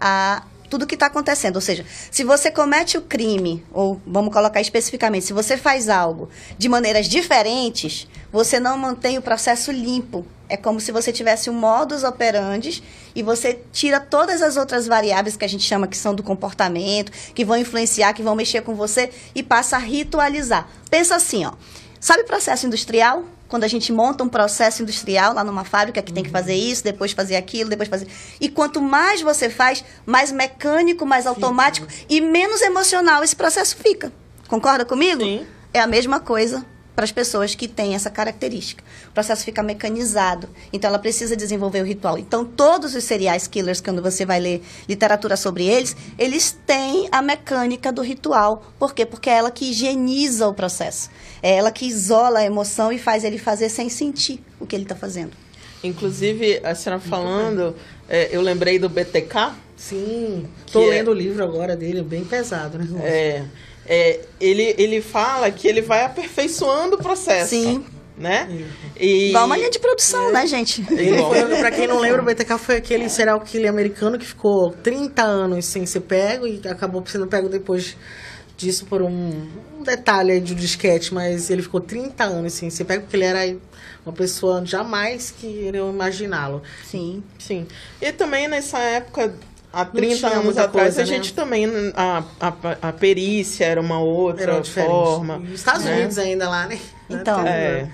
[0.00, 0.42] a
[0.74, 1.54] tudo que está acontecendo.
[1.54, 6.28] Ou seja, se você comete o crime, ou vamos colocar especificamente, se você faz algo
[6.58, 10.26] de maneiras diferentes, você não mantém o processo limpo.
[10.48, 12.82] É como se você tivesse um modus operandi
[13.14, 17.12] e você tira todas as outras variáveis que a gente chama que são do comportamento,
[17.32, 20.68] que vão influenciar, que vão mexer com você e passa a ritualizar.
[20.90, 21.52] Pensa assim, ó.
[22.00, 23.24] Sabe processo industrial?
[23.54, 26.82] Quando a gente monta um processo industrial lá numa fábrica que tem que fazer isso,
[26.82, 28.08] depois fazer aquilo, depois fazer.
[28.40, 34.12] E quanto mais você faz, mais mecânico, mais automático e menos emocional esse processo fica.
[34.48, 35.22] Concorda comigo?
[35.22, 35.46] Sim.
[35.72, 38.84] É a mesma coisa para as pessoas que têm essa característica.
[39.08, 42.16] O processo fica mecanizado, então ela precisa desenvolver o ritual.
[42.18, 47.20] Então, todos os serial killers, quando você vai ler literatura sobre eles, eles têm a
[47.20, 48.64] mecânica do ritual.
[48.78, 49.04] Por quê?
[49.04, 51.10] Porque é ela que higieniza o processo.
[51.42, 54.84] É ela que isola a emoção e faz ele fazer sem sentir o que ele
[54.84, 55.32] está fazendo.
[55.82, 57.74] Inclusive, a senhora falando,
[58.08, 59.52] é, eu lembrei do BTK.
[59.76, 62.86] Sim, Que é- lendo o livro agora dele, bem pesado, né?
[63.02, 63.44] É,
[63.86, 67.50] é, ele, ele fala que ele vai aperfeiçoando o processo.
[67.50, 67.84] Sim.
[68.16, 68.64] Né?
[68.96, 70.82] E, Igual uma linha de produção, né, gente?
[70.82, 71.34] Igual.
[71.34, 75.20] foi, pra quem não lembra, o BTK foi aquele serial killer americano que ficou 30
[75.20, 77.96] anos sem ser pego e acabou sendo pego depois
[78.56, 82.70] disso por um, um detalhe aí de um disquete, mas ele ficou 30 anos sem
[82.70, 83.56] ser pego porque ele era
[84.06, 86.62] uma pessoa jamais que iriam imaginá-lo.
[86.84, 87.22] Sim.
[87.38, 87.66] Sim.
[88.00, 89.34] E também nessa época,
[89.74, 91.12] há 30 tinha anos atrás, coisa, a né?
[91.16, 91.66] gente também.
[91.96, 92.52] A, a,
[92.88, 95.42] a perícia era uma outra Era forma.
[95.44, 95.96] E os Estados né?
[95.96, 96.78] Unidos ainda lá, né?
[97.10, 97.46] Então.
[97.46, 97.88] É.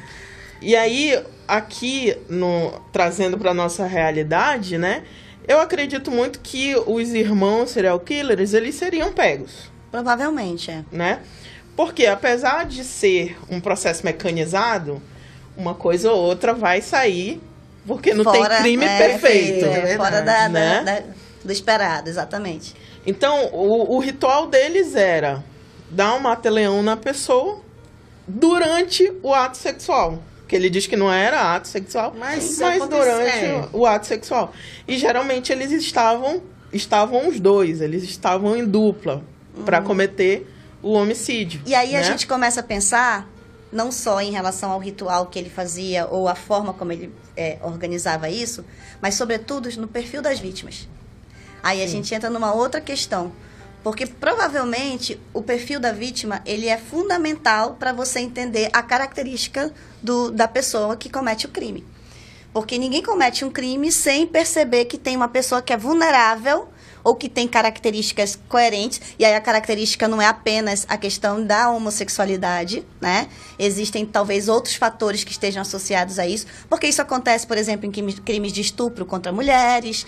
[0.62, 5.03] E aí, aqui, no, trazendo para nossa realidade, né?
[5.49, 10.85] Eu acredito muito que os irmãos serial killers, eles seriam pegos, Provavelmente, é.
[10.93, 11.21] né?
[11.75, 15.01] Porque apesar de ser um processo mecanizado,
[15.57, 17.40] uma coisa ou outra vai sair,
[17.87, 19.64] porque não Fora- tem crime é, perfeito.
[19.64, 20.83] é, é fora da, verdade, né?
[20.85, 21.03] da- da-
[21.44, 22.74] do esperado, exatamente.
[23.07, 25.42] Então, o, o ritual deles era
[25.90, 27.61] dar um mata-leão na pessoa
[28.26, 30.22] durante o ato sexual.
[30.46, 33.68] Que ele diz que não era ato sexual, Mas mas, acontece- durante é.
[33.72, 34.53] o ato sexual.
[34.87, 39.24] E geralmente eles estavam estavam os dois, eles estavam em dupla
[39.64, 40.48] para cometer
[40.83, 41.61] o homicídio.
[41.66, 42.05] E aí a né?
[42.05, 43.29] gente começa a pensar
[43.72, 47.59] não só em relação ao ritual que ele fazia ou a forma como ele é,
[47.62, 48.64] organizava isso,
[49.00, 50.88] mas sobretudo no perfil das vítimas.
[51.62, 53.33] Aí a gente entra numa outra questão,
[53.83, 60.31] porque provavelmente o perfil da vítima ele é fundamental para você entender a característica do,
[60.31, 61.87] da pessoa que comete o crime.
[62.53, 66.68] Porque ninguém comete um crime sem perceber que tem uma pessoa que é vulnerável
[67.03, 69.01] ou que tem características coerentes.
[69.19, 73.29] E aí a característica não é apenas a questão da homossexualidade, né?
[73.59, 76.47] Existem talvez outros fatores que estejam associados a isso.
[76.69, 80.07] Porque isso acontece, por exemplo, em crimes- de estupro contra mulheres,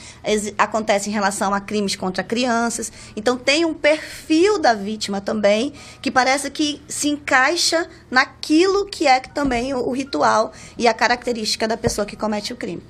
[0.58, 2.92] acontece em relação a crimes contra crianças.
[3.16, 9.20] Então tem um perfil da vítima também que parece que se encaixa naquilo que é
[9.20, 12.82] também o, o ritual e a característica da pessoa que comete o crime.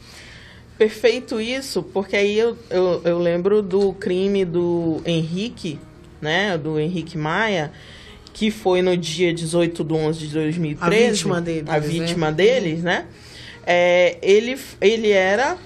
[0.79, 5.79] Perfeito isso, porque aí eu, eu, eu lembro do crime do Henrique,
[6.21, 6.57] né?
[6.59, 7.71] Do Henrique Maia,
[8.33, 10.83] que foi no dia 18 de 11 de 2013.
[10.83, 11.81] A vítima deles, A né?
[11.81, 13.07] vítima deles, né?
[13.65, 15.57] É, ele, ele era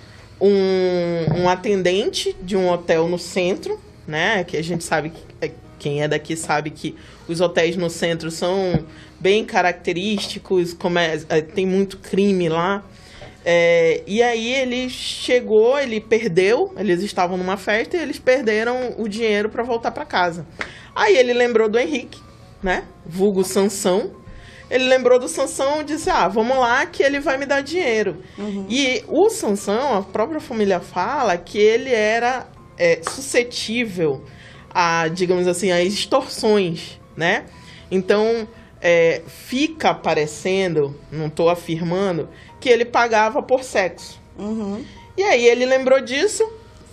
[0.41, 4.45] um, um atendente de um hotel no centro, né?
[4.45, 6.95] Que a gente sabe que é, quem é daqui sabe que
[7.29, 8.85] os hotéis no centro são
[9.19, 12.85] bem característicos, como é- é, tem muito crime lá.
[13.49, 19.09] É, e aí ele chegou, ele perdeu, eles estavam numa festa e eles perderam o
[19.09, 20.45] dinheiro para voltar para casa.
[20.93, 22.21] Aí ele lembrou do Henrique,
[22.61, 22.83] né?
[23.07, 24.11] Vulgo Sansão.
[24.69, 28.17] Ele lembrou do Sansão e disse: Ah, vamos lá que ele vai me dar dinheiro.
[28.69, 34.25] E o Sansão, a própria família fala que ele era é, suscetível
[34.75, 37.45] a, digamos assim, a extorsões, né?
[37.93, 38.49] Então,
[38.81, 42.29] é, fica parecendo, não estou afirmando,
[42.61, 44.21] que ele pagava por sexo.
[44.39, 44.85] Uhum.
[45.17, 46.47] E aí ele lembrou disso,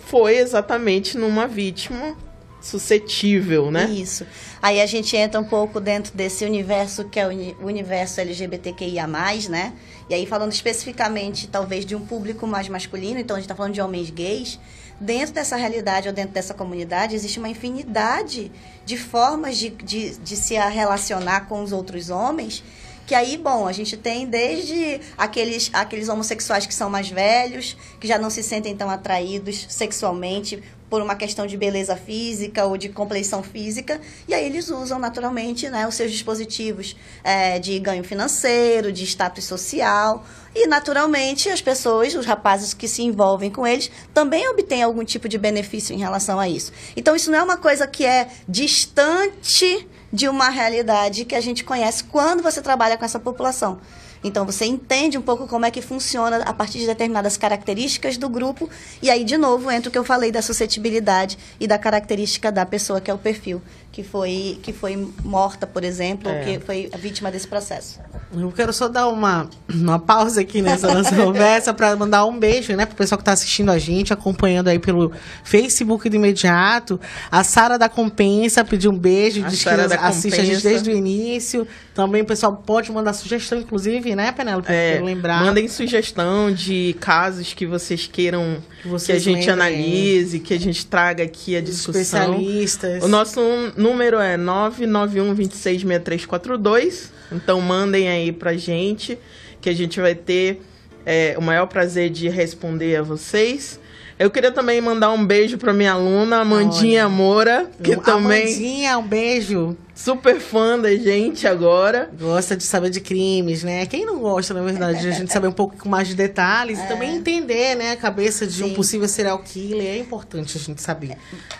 [0.06, 2.16] foi exatamente numa vítima
[2.60, 3.84] suscetível, né?
[3.90, 4.26] Isso.
[4.62, 8.20] Aí a gente entra um pouco dentro desse universo que é o uni- o universo
[8.20, 9.06] LGBTQIA+,
[9.50, 9.74] né?
[10.08, 13.74] E aí falando especificamente, talvez, de um público mais masculino, então a gente está falando
[13.74, 14.58] de homens gays,
[14.98, 18.50] dentro dessa realidade ou dentro dessa comunidade existe uma infinidade
[18.86, 22.62] de formas de, de, de se relacionar com os outros homens
[23.06, 28.08] Que aí, bom, a gente tem desde aqueles, aqueles homossexuais que são mais velhos, que
[28.08, 32.88] já não se sentem tão atraídos sexualmente por uma questão de beleza física ou de
[32.88, 38.92] compleição física, e aí eles usam naturalmente né, os seus dispositivos é, de ganho financeiro,
[38.92, 44.48] de status social, e naturalmente as pessoas, os rapazes que se envolvem com eles, também
[44.48, 46.72] obtêm algum tipo de benefício em relação a isso.
[46.96, 51.64] Então isso não é uma coisa que é distante de uma realidade que a gente
[51.64, 53.80] conhece quando você trabalha com essa população.
[54.22, 58.28] Então você entende um pouco como é que funciona a partir de determinadas características do
[58.28, 58.70] grupo
[59.02, 62.64] e aí de novo entra o que eu falei da suscetibilidade e da característica da
[62.64, 63.60] pessoa que é o perfil
[63.94, 66.36] que foi que foi morta, por exemplo, é.
[66.36, 68.00] ou que foi vítima desse processo.
[68.36, 72.74] Eu quero só dar uma, uma pausa aqui nessa nossa conversa para mandar um beijo,
[72.74, 75.12] né, pro pessoal que está assistindo a gente, acompanhando aí pelo
[75.44, 77.00] Facebook de imediato.
[77.30, 80.90] A Sara da Compensa pediu um beijo, a diz Sarah que assiste a gente desde
[80.90, 81.64] o início.
[81.94, 84.72] Também o pessoal pode mandar sugestão, inclusive, né, Penélope?
[84.72, 85.44] É, lembrar.
[85.44, 89.66] Mandem sugestão de casos que vocês queiram que, vocês que a gente lembrem.
[89.68, 92.00] analise, que a gente traga aqui a discussão.
[92.00, 93.04] Especialistas.
[93.04, 93.40] O nosso
[93.84, 97.12] número é 991 266342.
[97.30, 99.18] Então mandem aí pra gente,
[99.60, 100.62] que a gente vai ter
[101.04, 103.78] é, o maior prazer de responder a vocês.
[104.16, 107.08] Eu queria também mandar um beijo para minha aluna, Amandinha Olha.
[107.08, 108.42] Moura, que também.
[108.42, 109.76] Amandinha, um beijo.
[109.92, 112.10] Super fã da gente agora.
[112.18, 113.86] Gosta de saber de crimes, né?
[113.86, 116.84] Quem não gosta, na verdade, de a gente saber um pouco mais de detalhes é.
[116.84, 118.64] e também entender, né, a cabeça de Sim.
[118.64, 119.94] um possível serial killer.
[119.94, 121.16] É importante a gente saber.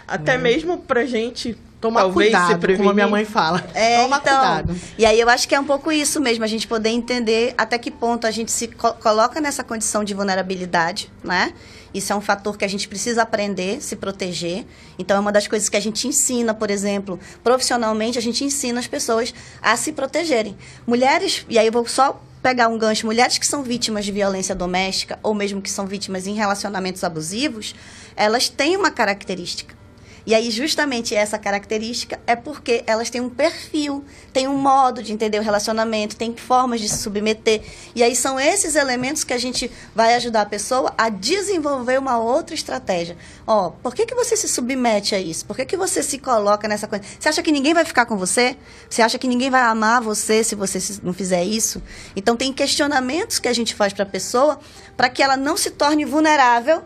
[0.06, 0.42] Até né?
[0.44, 3.62] mesmo pra gente Tomar Talvez cuidado, como a minha mãe fala.
[3.74, 4.74] É, Toma então, cuidado.
[4.96, 7.76] E aí eu acho que é um pouco isso mesmo, a gente poder entender até
[7.76, 11.52] que ponto a gente se co coloca nessa condição de vulnerabilidade, né?
[11.92, 14.64] Isso é um fator que a gente precisa aprender, se proteger.
[14.98, 18.80] Então, é uma das coisas que a gente ensina, por exemplo, profissionalmente, a gente ensina
[18.80, 20.56] as pessoas a se protegerem.
[20.86, 24.54] Mulheres, e aí eu vou só pegar um gancho, mulheres que são vítimas de violência
[24.54, 27.74] doméstica ou mesmo que são vítimas em relacionamentos abusivos,
[28.16, 29.83] elas têm uma característica
[30.26, 35.12] e aí, justamente essa característica é porque elas têm um perfil, têm um modo de
[35.12, 37.62] entender o relacionamento, têm formas de se submeter.
[37.94, 42.18] E aí são esses elementos que a gente vai ajudar a pessoa a desenvolver uma
[42.18, 43.18] outra estratégia.
[43.46, 45.44] Ó, por que, que você se submete a isso?
[45.44, 47.04] Por que, que você se coloca nessa coisa?
[47.20, 48.56] Você acha que ninguém vai ficar com você?
[48.88, 51.82] Você acha que ninguém vai amar você se você não fizer isso?
[52.16, 54.58] Então, tem questionamentos que a gente faz para a pessoa
[54.96, 56.82] para que ela não se torne vulnerável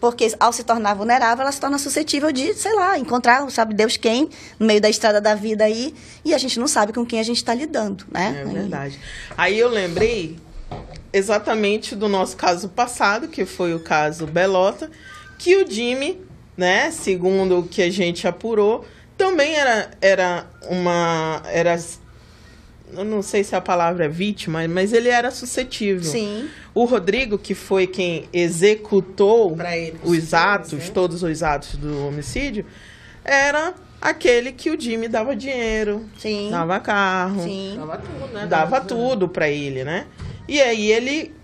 [0.00, 3.96] porque ao se tornar vulnerável, ela se torna suscetível de, sei lá, encontrar, sabe Deus
[3.96, 4.28] quem,
[4.58, 7.22] no meio da estrada da vida aí, e a gente não sabe com quem a
[7.22, 8.42] gente está lidando, né?
[8.42, 9.00] É verdade.
[9.36, 10.36] Aí eu lembrei
[11.12, 14.90] exatamente do nosso caso passado, que foi o caso Belota,
[15.38, 16.20] que o Jimmy,
[16.56, 18.84] né, segundo o que a gente apurou,
[19.16, 21.42] também era, era uma.
[21.46, 21.78] Era
[22.92, 26.10] eu não sei se a palavra é vítima, mas ele era suscetível.
[26.10, 26.48] Sim.
[26.74, 29.56] O Rodrigo, que foi quem executou
[30.04, 30.90] os atos, né?
[30.92, 32.64] todos os atos do homicídio,
[33.24, 36.48] era aquele que o Jimmy dava dinheiro, Sim.
[36.50, 37.74] dava carro, Sim.
[37.76, 38.46] dava tudo, né?
[38.46, 40.06] Dava tudo para ele, né?
[40.46, 41.34] E aí ele,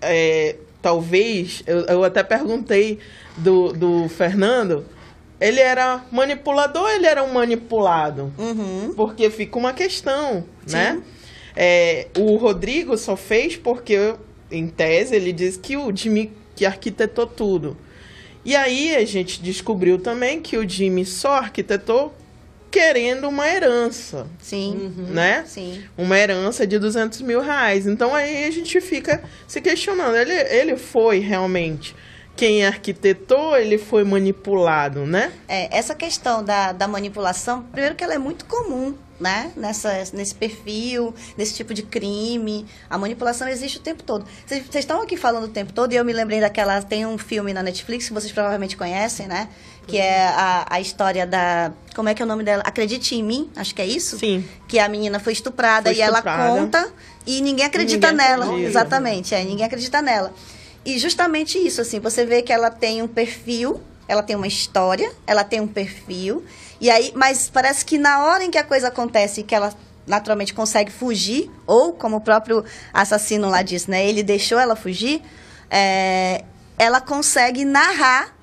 [0.00, 2.98] é, talvez, eu, eu até perguntei
[3.36, 4.84] do, do Fernando
[5.42, 8.32] ele era manipulador ele era um manipulado?
[8.38, 8.92] Uhum.
[8.94, 10.76] Porque fica uma questão, Sim.
[10.76, 11.02] né?
[11.54, 14.14] É, o Rodrigo só fez porque,
[14.50, 17.76] em tese, ele diz que o Jimmy que arquitetou tudo.
[18.44, 22.14] E aí a gente descobriu também que o Jimmy só arquitetou
[22.70, 24.26] querendo uma herança.
[24.40, 24.92] Sim.
[24.96, 25.06] Uhum.
[25.12, 25.44] Né?
[25.46, 25.82] Sim.
[25.96, 27.86] Uma herança de 200 mil reais.
[27.86, 30.16] Então aí a gente fica se questionando.
[30.16, 31.94] Ele, ele foi realmente
[32.34, 35.32] quem arquitetou, ele foi manipulado, né?
[35.46, 39.52] É, essa questão da, da manipulação, primeiro que ela é muito comum, né?
[39.56, 42.66] Nessa, nesse perfil, nesse tipo de crime.
[42.90, 44.26] A manipulação existe o tempo todo.
[44.46, 46.82] Vocês estão aqui falando o tempo todo e eu me lembrei daquela.
[46.82, 49.48] Tem um filme na Netflix que vocês provavelmente conhecem, né?
[49.86, 51.72] Que é a, a história da.
[51.94, 52.62] Como é que é o nome dela?
[52.66, 54.18] Acredite em mim, acho que é isso?
[54.18, 54.44] Sim.
[54.66, 56.28] Que a menina foi estuprada, foi estuprada.
[56.28, 56.92] e ela conta
[57.26, 58.44] e ninguém acredita ninguém nela.
[58.46, 58.68] Acredita.
[58.68, 60.32] Exatamente, é, ninguém acredita nela.
[60.84, 65.12] E justamente isso, assim, você vê que ela tem um perfil, ela tem uma história,
[65.26, 66.44] ela tem um perfil,
[66.80, 69.72] e aí, mas parece que na hora em que a coisa acontece, que ela
[70.06, 75.22] naturalmente consegue fugir, ou como o próprio assassino lá disse, né, ele deixou ela fugir,
[75.70, 76.44] é,
[76.76, 78.34] ela consegue narrar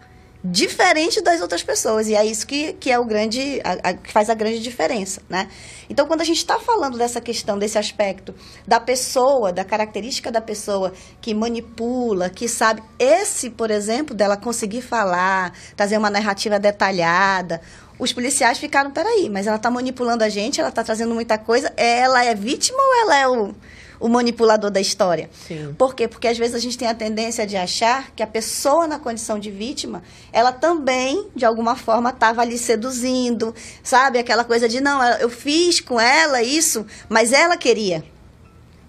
[0.44, 2.08] diferente das outras pessoas.
[2.08, 3.62] E é isso que, que é o grande.
[3.64, 5.50] A, a, que faz a grande diferença, né?
[5.90, 8.34] Então, quando a gente está falando dessa questão, desse aspecto
[8.68, 14.82] da pessoa, da característica da pessoa que manipula, que sabe, esse, por exemplo, dela conseguir
[14.82, 17.62] falar, trazer uma narrativa detalhada.
[17.98, 21.74] Os policiais ficaram, peraí, mas ela está manipulando a gente, ela está trazendo muita coisa.
[21.76, 23.54] Ela é vítima ou ela é o
[24.00, 25.30] o manipulador da história.
[25.48, 25.76] Sim.
[25.78, 26.08] Por quê?
[26.08, 29.40] Porque às vezes a gente tem a tendência de achar que a pessoa na condição
[29.40, 34.20] de vítima, ela também, de alguma forma, estava ali seduzindo, sabe?
[34.20, 38.04] Aquela coisa de, não, eu fiz com ela isso, mas ela queria.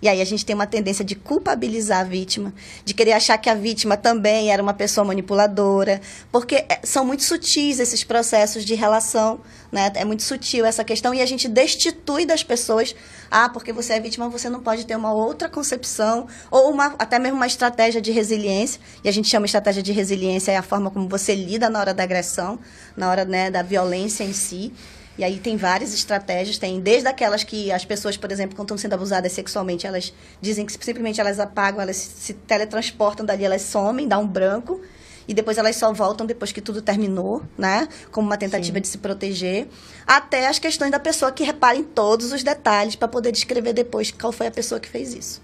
[0.02, 3.50] E aí a gente tem uma tendência de culpabilizar a vítima, de querer achar que
[3.50, 6.00] a vítima também era uma pessoa manipuladora,
[6.32, 9.40] porque é, são muito sutis esses processos de relação,
[9.70, 9.92] né?
[9.94, 12.94] É muito sutil essa questão e a gente destitui das pessoas,
[13.30, 17.18] ah, porque você é vítima, você não pode ter uma outra concepção ou uma até
[17.18, 18.80] mesmo uma estratégia de resiliência.
[19.04, 21.92] E a gente chama estratégia de resiliência é a forma como você lida na hora
[21.92, 22.58] da agressão,
[22.96, 24.72] na hora, né, da violência em si.
[25.20, 28.78] E aí tem várias estratégias, tem desde aquelas que as pessoas, por exemplo, quando estão
[28.78, 34.08] sendo abusadas sexualmente, elas dizem que simplesmente elas apagam, elas se teletransportam dali, elas somem,
[34.08, 34.80] dá um branco,
[35.28, 37.86] e depois elas só voltam depois que tudo terminou, né?
[38.10, 38.80] Como uma tentativa Sim.
[38.80, 39.68] de se proteger.
[40.06, 44.10] Até as questões da pessoa que repara em todos os detalhes para poder descrever depois
[44.10, 45.42] qual foi a pessoa que fez isso.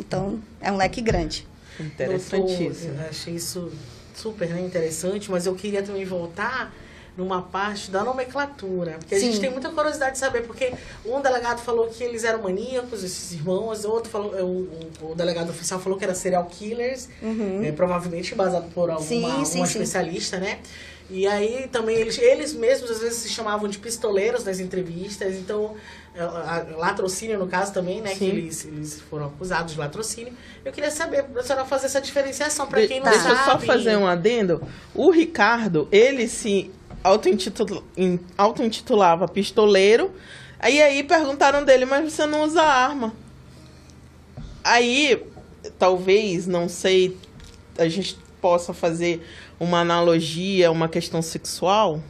[0.00, 1.46] Então, é um leque grande.
[1.78, 2.94] Interessantíssimo.
[2.94, 3.70] Doutor, eu achei isso
[4.14, 6.72] super né, interessante, mas eu queria também voltar
[7.18, 8.92] numa parte da nomenclatura.
[8.92, 10.72] Porque a gente tem muita curiosidade de saber, porque
[11.04, 15.80] um delegado falou que eles eram maníacos, esses irmãos, outro falou, o, o, delegado oficial
[15.80, 17.64] falou que era serial killers, uhum.
[17.64, 20.60] é, provavelmente baseado por alguma sim, sim, especialista, né?
[21.10, 25.74] E aí também eles, eles mesmos às vezes se chamavam de pistoleiros nas entrevistas, então
[26.14, 26.22] é,
[26.76, 28.10] latrocínio no caso também, né?
[28.10, 28.18] Sim.
[28.18, 30.32] Que eles, eles foram acusados de latrocínio.
[30.64, 33.34] Eu queria saber, a senhora fazer essa diferenciação para quem não Deixa sabe.
[33.34, 34.62] Deixa eu só fazer um adendo.
[34.94, 36.70] O Ricardo, ele se
[38.36, 40.12] auto-intitulava pistoleiro.
[40.58, 43.12] Aí aí perguntaram dele, mas você não usa arma.
[44.64, 45.24] Aí,
[45.78, 47.16] talvez, não sei,
[47.78, 49.26] a gente possa fazer
[49.58, 52.02] uma analogia, uma questão sexual?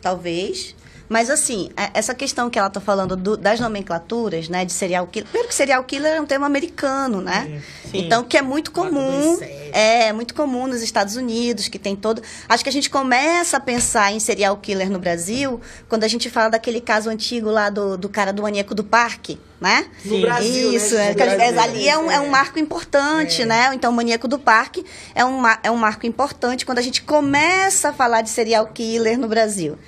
[0.00, 0.74] Talvez.
[1.08, 5.06] Mas, assim, é, essa questão que ela está falando do, das nomenclaturas, né, de serial
[5.06, 5.28] killer.
[5.28, 7.62] Primeiro que serial killer é um termo americano, né?
[7.90, 7.98] Sim.
[7.98, 9.38] Então, que é muito comum.
[9.76, 12.22] É, muito comum nos Estados Unidos, que tem todo.
[12.48, 16.30] Acho que a gente começa a pensar em serial killer no Brasil quando a gente
[16.30, 19.86] fala daquele caso antigo lá do, do cara do maníaco do parque né?
[20.04, 21.12] No Brasil, Isso, né?
[21.12, 23.46] é, Brasil, ali é um, é um marco importante, é.
[23.46, 23.70] né?
[23.74, 27.88] Então, o Maníaco do Parque é um, é um marco importante quando a gente começa
[27.88, 29.78] a falar de serial killer no Brasil.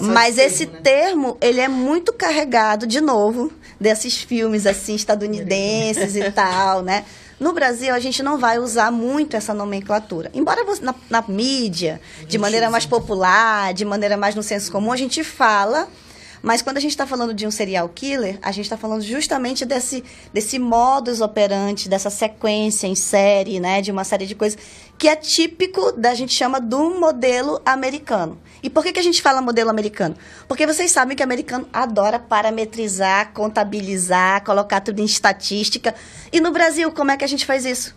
[0.00, 0.80] Mas esse termo, né?
[0.82, 7.04] termo, ele é muito carregado, de novo, desses filmes, assim, estadunidenses e tal, né?
[7.38, 10.30] No Brasil, a gente não vai usar muito essa nomenclatura.
[10.34, 14.92] Embora você, na, na mídia, de maneira mais popular, de maneira mais no senso comum,
[14.92, 15.88] a gente fala
[16.44, 19.64] mas quando a gente está falando de um serial killer, a gente está falando justamente
[19.64, 23.80] desse, desse modus operandi, dessa sequência em série, né?
[23.80, 24.58] De uma série de coisas
[24.98, 28.38] que é típico da gente chama do modelo americano.
[28.62, 30.18] E por que, que a gente fala modelo americano?
[30.46, 35.94] Porque vocês sabem que o americano adora parametrizar, contabilizar, colocar tudo em estatística.
[36.30, 37.96] E no Brasil, como é que a gente faz isso?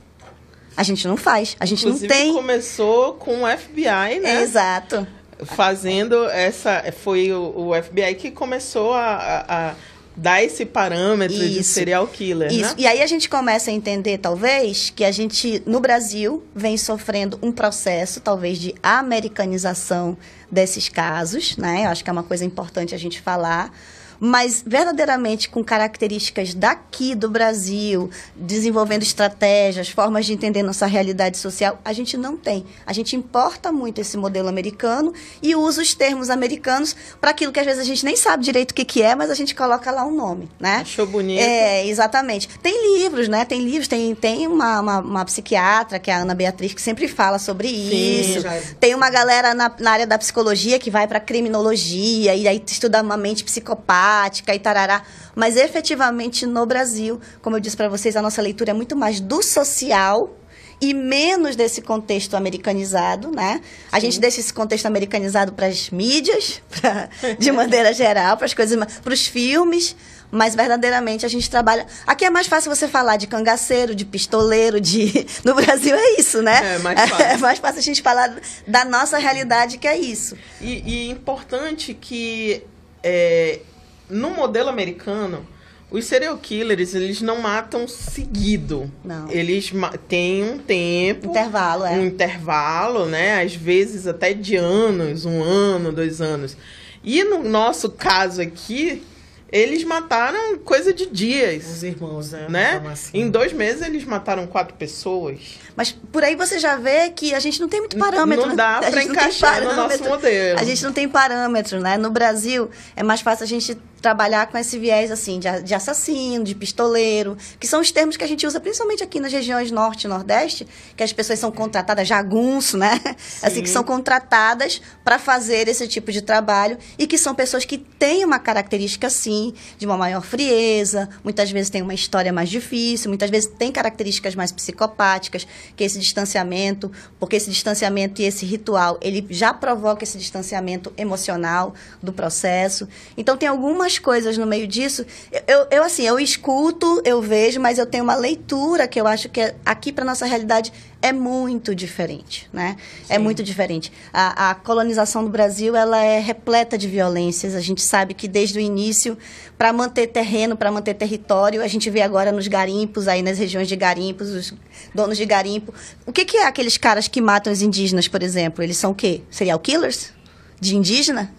[0.78, 1.58] A gente não faz.
[1.60, 2.34] A gente Inclusive, não tem.
[2.34, 4.41] começou com o FBI, né?
[4.41, 5.06] Exato
[5.46, 6.84] fazendo essa.
[7.04, 9.76] Foi o, o FBI que começou a, a, a
[10.16, 11.54] dar esse parâmetro Isso.
[11.54, 12.52] de serial killer.
[12.52, 12.72] Isso.
[12.72, 12.76] Né?
[12.80, 17.38] E aí a gente começa a entender, talvez, que a gente, no Brasil, vem sofrendo
[17.42, 20.18] um processo, talvez, de americanização
[20.52, 21.86] desses casos, né?
[21.86, 23.72] Eu acho que é uma coisa importante a gente falar
[24.20, 31.80] mas verdadeiramente com características daqui do Brasil, desenvolvendo estratégias, formas de entender nossa realidade social,
[31.84, 32.65] a gente não tem.
[32.86, 37.59] A gente importa muito esse modelo americano e usa os termos americanos para aquilo que
[37.59, 39.91] às vezes a gente nem sabe direito o que, que é, mas a gente coloca
[39.91, 40.78] lá um nome, né?
[40.82, 41.39] Achou bonito.
[41.39, 42.47] É, exatamente.
[42.59, 43.45] Tem livros, né?
[43.45, 47.07] Tem livros, tem, tem uma, uma, uma psiquiatra, que é a Ana Beatriz, que sempre
[47.07, 48.41] fala sobre Sim, isso.
[48.41, 48.59] Já...
[48.80, 53.01] Tem uma galera na, na área da psicologia que vai para criminologia e aí estuda
[53.01, 55.03] uma mente psicopata prática e tarará.
[55.36, 59.20] Mas efetivamente no Brasil, como eu disse para vocês, a nossa leitura é muito mais
[59.20, 60.34] do social
[60.80, 63.62] e menos desse contexto americanizado, né?
[63.91, 68.53] A gente deixa esse contexto americanizado para as mídias, pra, de maneira geral, para as
[68.53, 69.95] coisas, para os filmes,
[70.30, 71.86] mas verdadeiramente a gente trabalha.
[72.05, 76.41] Aqui é mais fácil você falar de cangaceiro, de pistoleiro, de no Brasil é isso,
[76.43, 76.76] né?
[76.76, 77.26] É mais fácil.
[77.26, 78.36] É mais fácil a gente falar
[78.68, 80.38] da nossa realidade que é isso.
[80.62, 82.64] E, e importante que
[83.03, 83.62] é,
[84.10, 85.45] no modelo americano,
[85.89, 88.91] os serial killers, eles não matam seguido.
[89.03, 89.30] Não.
[89.32, 89.72] Eles
[90.08, 91.30] têm um tempo.
[91.30, 91.91] Intervalo, é.
[91.91, 93.41] Um intervalo, né?
[93.41, 96.58] Às vezes até de anos, um ano, dois anos.
[97.03, 99.01] E no nosso caso aqui,
[99.49, 101.66] eles mataram coisa de dias.
[101.66, 102.47] Os irmãos, né?
[102.49, 102.82] né?
[102.91, 103.18] Assim.
[103.18, 105.39] Em dois meses eles mataram quatro pessoas.
[105.76, 108.47] Mas por aí você já vê que a gente não tem muito parâmetro.
[108.47, 108.91] Não dá né?
[108.91, 110.60] para encaixar no nosso modelo.
[110.60, 111.97] A gente não tem parâmetro, né?
[111.97, 113.78] No Brasil é mais fácil a gente
[114.08, 118.24] trabalhar com esse viés assim de, de assassino, de pistoleiro, que são os termos que
[118.24, 122.08] a gente usa principalmente aqui nas regiões norte e nordeste, que as pessoas são contratadas
[122.08, 123.01] jagunço, né?
[123.18, 123.39] Sim.
[123.45, 127.78] Assim que são contratadas para fazer esse tipo de trabalho e que são pessoas que
[127.78, 133.10] têm uma característica sim de uma maior frieza, muitas vezes tem uma história mais difícil,
[133.10, 135.45] muitas vezes tem características mais psicopáticas,
[135.76, 136.89] que esse distanciamento,
[137.20, 142.88] porque esse distanciamento e esse ritual, ele já provoca esse distanciamento emocional do processo.
[143.18, 145.06] Então tem algumas coisas no meio disso.
[145.48, 149.30] Eu, eu, assim, eu escuto, eu vejo, mas eu tenho uma leitura que eu acho
[149.30, 150.72] que é, aqui para nossa realidade
[151.02, 152.76] é muito diferente, né?
[153.04, 153.14] É Sim.
[153.14, 153.91] É muito diferente.
[154.12, 157.56] A, a, colonização do Brasil, ela é repleta de violências.
[157.56, 159.18] A gente sabe que desde o início,
[159.58, 163.68] para manter terreno, para manter território, a gente vê agora nos garimpos, aí nas regiões
[163.68, 164.54] de garimpos, os
[164.93, 165.74] donos de garimpo.
[166.06, 168.64] O que, que é aqueles caras que matam os indígenas, por exemplo?
[168.64, 169.22] Eles são o quê?
[169.30, 170.16] Serial killers?
[170.60, 171.32] De indígena.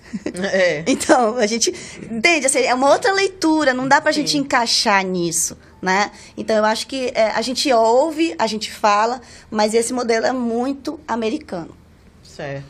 [0.52, 0.84] É.
[0.88, 1.72] então, a gente
[2.10, 4.20] entende, assim, é uma outra leitura, não dá pra Sim.
[4.20, 6.10] gente encaixar nisso, né?
[6.36, 10.32] Então, eu acho que é, a gente ouve, a gente fala, mas esse modelo é
[10.32, 11.76] muito americano.
[12.22, 12.66] Certo.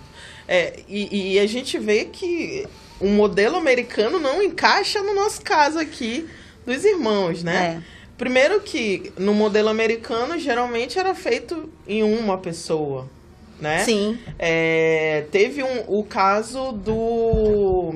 [0.46, 2.66] É, e, e a gente vê que
[2.98, 6.26] o modelo americano não encaixa no nosso caso aqui
[6.64, 7.82] dos irmãos, né?
[7.82, 7.98] É.
[8.16, 13.08] Primeiro que no modelo americano geralmente era feito em uma pessoa
[13.60, 13.84] né?
[13.84, 14.18] Sim.
[14.38, 17.94] É, teve um, o caso do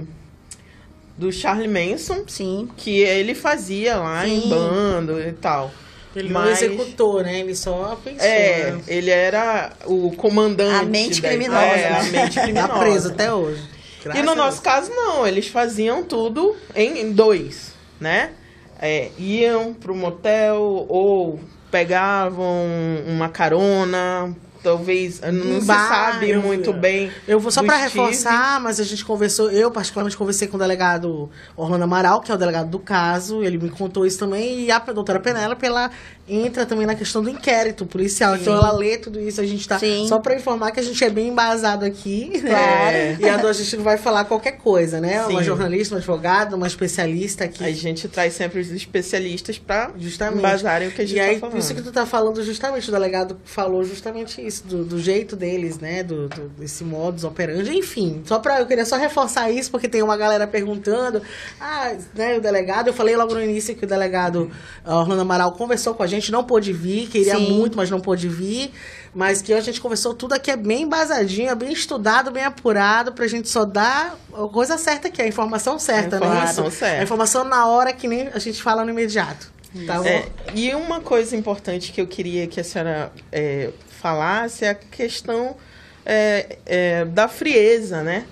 [1.17, 4.47] do Charlie Manson, sim, que ele fazia lá sim.
[4.47, 5.71] em bando e tal.
[6.15, 7.41] Ele Mas, não executou, né?
[7.41, 8.27] Ele só pensou.
[8.27, 8.83] É, né?
[8.87, 10.75] ele era o comandante.
[10.75, 11.65] A mente da, criminosa.
[11.65, 12.69] É, a mente criminosa.
[12.69, 13.63] Tá preso até hoje.
[14.05, 15.27] Graças e no nosso caso, não.
[15.27, 18.33] Eles faziam tudo em dois, né?
[18.79, 21.41] É, iam pro motel ou
[21.71, 22.67] pegavam
[23.07, 27.11] uma carona talvez não se sabe muito bem.
[27.27, 31.31] Eu vou só para reforçar, mas a gente conversou, eu particularmente conversei com o delegado
[31.57, 34.79] Orlando Amaral, que é o delegado do caso, ele me contou isso também, e a
[34.79, 35.91] doutora Penela pela
[36.29, 38.35] entra também na questão do inquérito policial.
[38.35, 38.43] Sim.
[38.43, 39.79] Então ela lê tudo isso, a gente tá.
[39.79, 40.07] Sim.
[40.09, 42.41] Só para informar que a gente é bem embasado aqui.
[42.43, 42.51] Né?
[42.51, 42.93] Claro.
[42.93, 43.17] Né?
[43.21, 45.25] E a, a gente não vai falar qualquer coisa, né?
[45.25, 45.33] Sim.
[45.33, 47.65] Uma jornalista, uma advogada, uma especialista aqui.
[47.65, 51.27] A gente traz sempre os especialistas para justamente embasarem o que a gente e tá
[51.27, 51.59] aí, falando.
[51.59, 55.79] Isso que tu tá falando justamente, o delegado falou justamente isso, do, do jeito deles,
[55.79, 56.03] né?
[56.03, 58.23] Do, do, desse modus operandi, enfim.
[58.25, 61.23] Só para eu queria só reforçar isso, porque tem uma galera perguntando.
[61.61, 64.51] Ah, né, o delegado, eu falei logo no início que o delegado
[64.85, 67.53] Orlando Amaral conversou com a gente, não pôde vir, queria Sim.
[67.53, 68.71] muito, mas não pôde vir.
[69.15, 73.27] Mas que a gente conversou tudo aqui é bem embasadinho, bem estudado, bem apurado, pra
[73.27, 76.71] gente só dar a coisa certa aqui, a informação certa, a informação né?
[76.71, 77.01] Certa.
[77.01, 79.53] A informação na hora que nem a gente fala no imediato.
[79.87, 83.71] Tá é, e uma coisa importante que eu queria que a senhora é,
[84.03, 85.57] falasse é a questão
[86.05, 88.27] é, é, da frieza, né?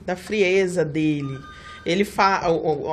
[0.00, 1.38] Da frieza dele.
[1.84, 2.46] Ele fa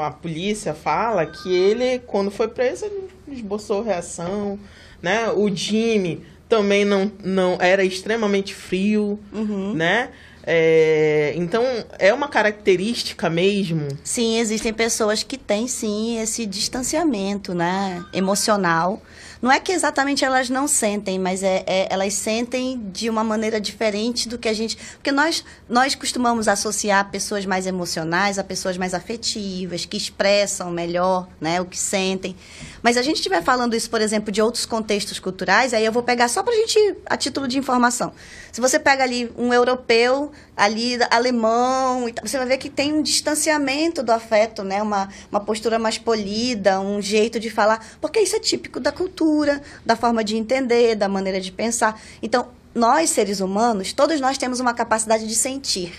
[0.04, 2.86] a, polícia fala que ele, quando foi preso,
[3.28, 4.60] esboçou reação,
[5.02, 5.30] né?
[5.30, 9.74] O Jimmy também não, não era extremamente frio, uhum.
[9.74, 10.10] né?
[10.48, 11.64] É, então,
[11.98, 13.88] é uma característica mesmo?
[14.04, 19.02] Sim, existem pessoas que têm, sim, esse distanciamento né, emocional
[19.46, 23.62] não é que exatamente elas não sentem, mas é, é, elas sentem de uma maneira
[23.62, 24.76] diferente do que a gente.
[24.96, 31.28] Porque nós, nós costumamos associar pessoas mais emocionais a pessoas mais afetivas, que expressam melhor
[31.40, 32.36] né, o que sentem.
[32.82, 36.02] Mas a gente estiver falando isso, por exemplo, de outros contextos culturais, aí eu vou
[36.02, 38.14] pegar só para a gente, a título de informação.
[38.52, 44.02] Se você pega ali um europeu, ali alemão, você vai ver que tem um distanciamento
[44.02, 44.82] do afeto, né?
[44.82, 49.35] Uma, uma postura mais polida, um jeito de falar, porque isso é típico da cultura,
[49.86, 52.00] da forma de entender, da maneira de pensar.
[52.22, 55.94] Então, nós, seres humanos, todos nós temos uma capacidade de sentir.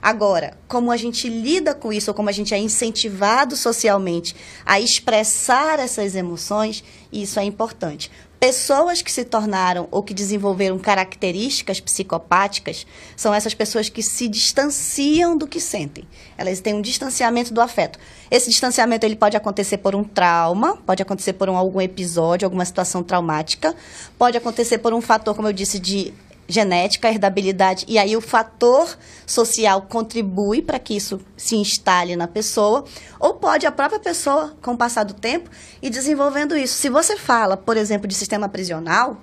[0.00, 4.78] Agora, como a gente lida com isso, ou como a gente é incentivado socialmente a
[4.78, 8.10] expressar essas emoções, isso é importante.
[8.44, 12.86] Pessoas que se tornaram ou que desenvolveram características psicopáticas
[13.16, 16.06] são essas pessoas que se distanciam do que sentem.
[16.36, 17.98] Elas têm um distanciamento do afeto.
[18.30, 22.66] Esse distanciamento ele pode acontecer por um trauma, pode acontecer por um, algum episódio, alguma
[22.66, 23.74] situação traumática,
[24.18, 26.12] pode acontecer por um fator, como eu disse, de
[26.46, 32.84] genética, herdabilidade, e aí o fator social contribui para que isso se instale na pessoa,
[33.18, 36.74] ou pode a própria pessoa, com o passar do tempo, ir desenvolvendo isso.
[36.74, 39.16] Se você fala, por exemplo, de sistema prisional,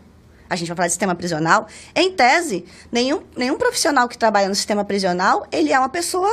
[0.50, 4.56] a gente vai falar de sistema prisional, em tese, nenhum, nenhum profissional que trabalha no
[4.56, 6.30] sistema prisional, ele é uma pessoa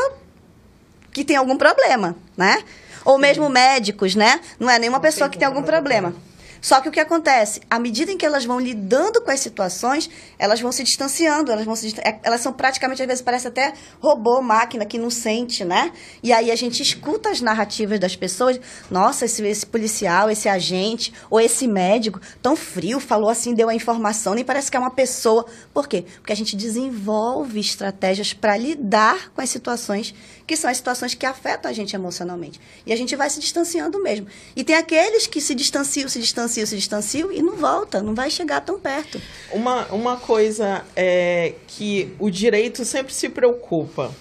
[1.13, 2.63] que tem algum problema, né?
[3.05, 4.41] Ou mesmo médicos, né?
[4.59, 6.15] Não é nenhuma pessoa que tem algum problema.
[6.61, 7.61] Só que o que acontece?
[7.71, 11.65] À medida em que elas vão lidando com as situações, elas vão se distanciando, elas
[11.65, 15.65] vão se é, elas são praticamente, às vezes, parece até robô, máquina que não sente,
[15.65, 15.93] né?
[16.23, 21.13] E aí a gente escuta as narrativas das pessoas, nossa, esse, esse policial, esse agente,
[21.31, 24.91] ou esse médico, tão frio, falou assim, deu a informação, nem parece que é uma
[24.91, 25.47] pessoa.
[25.73, 26.05] Por quê?
[26.17, 30.15] Porque a gente desenvolve estratégias para lidar com as situações
[30.49, 32.59] que são as situações que afetam a gente emocionalmente.
[32.87, 34.27] E a gente vai se distanciando mesmo.
[34.57, 38.31] E tem aqueles que se distanciam, se distanciam, se distanciam e não volta, não vai
[38.31, 39.21] chegar tão perto.
[39.53, 44.15] Uma, uma coisa é que o direito sempre se preocupa.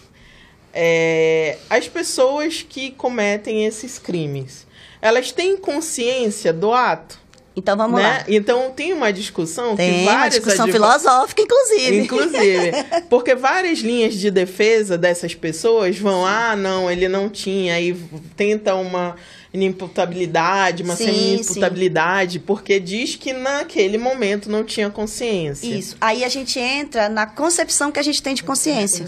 [0.74, 4.68] É, as pessoas que cometem esses crimes,
[5.02, 7.20] elas têm consciência do ato?
[7.58, 8.08] Então vamos né?
[8.08, 8.24] lá.
[8.28, 10.74] Então tem uma discussão tem que várias uma discussão adv...
[10.74, 11.97] filosófica, inclusive.
[11.97, 12.72] Inclusive.
[13.10, 17.99] porque várias linhas de defesa dessas pessoas vão, ah, não, ele não tinha, aí
[18.36, 19.16] tenta uma
[19.51, 25.66] inimputabilidade, uma semi-imputabilidade, porque diz que naquele momento não tinha consciência.
[25.66, 25.97] Isso.
[25.99, 29.03] Aí a gente entra na concepção que a gente tem de consciência.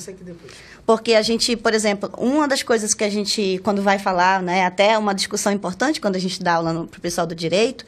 [0.88, 4.66] Porque a gente, por exemplo, uma das coisas que a gente, quando vai falar, né,
[4.66, 7.86] até uma discussão importante quando a gente dá aula para o pessoal do direito,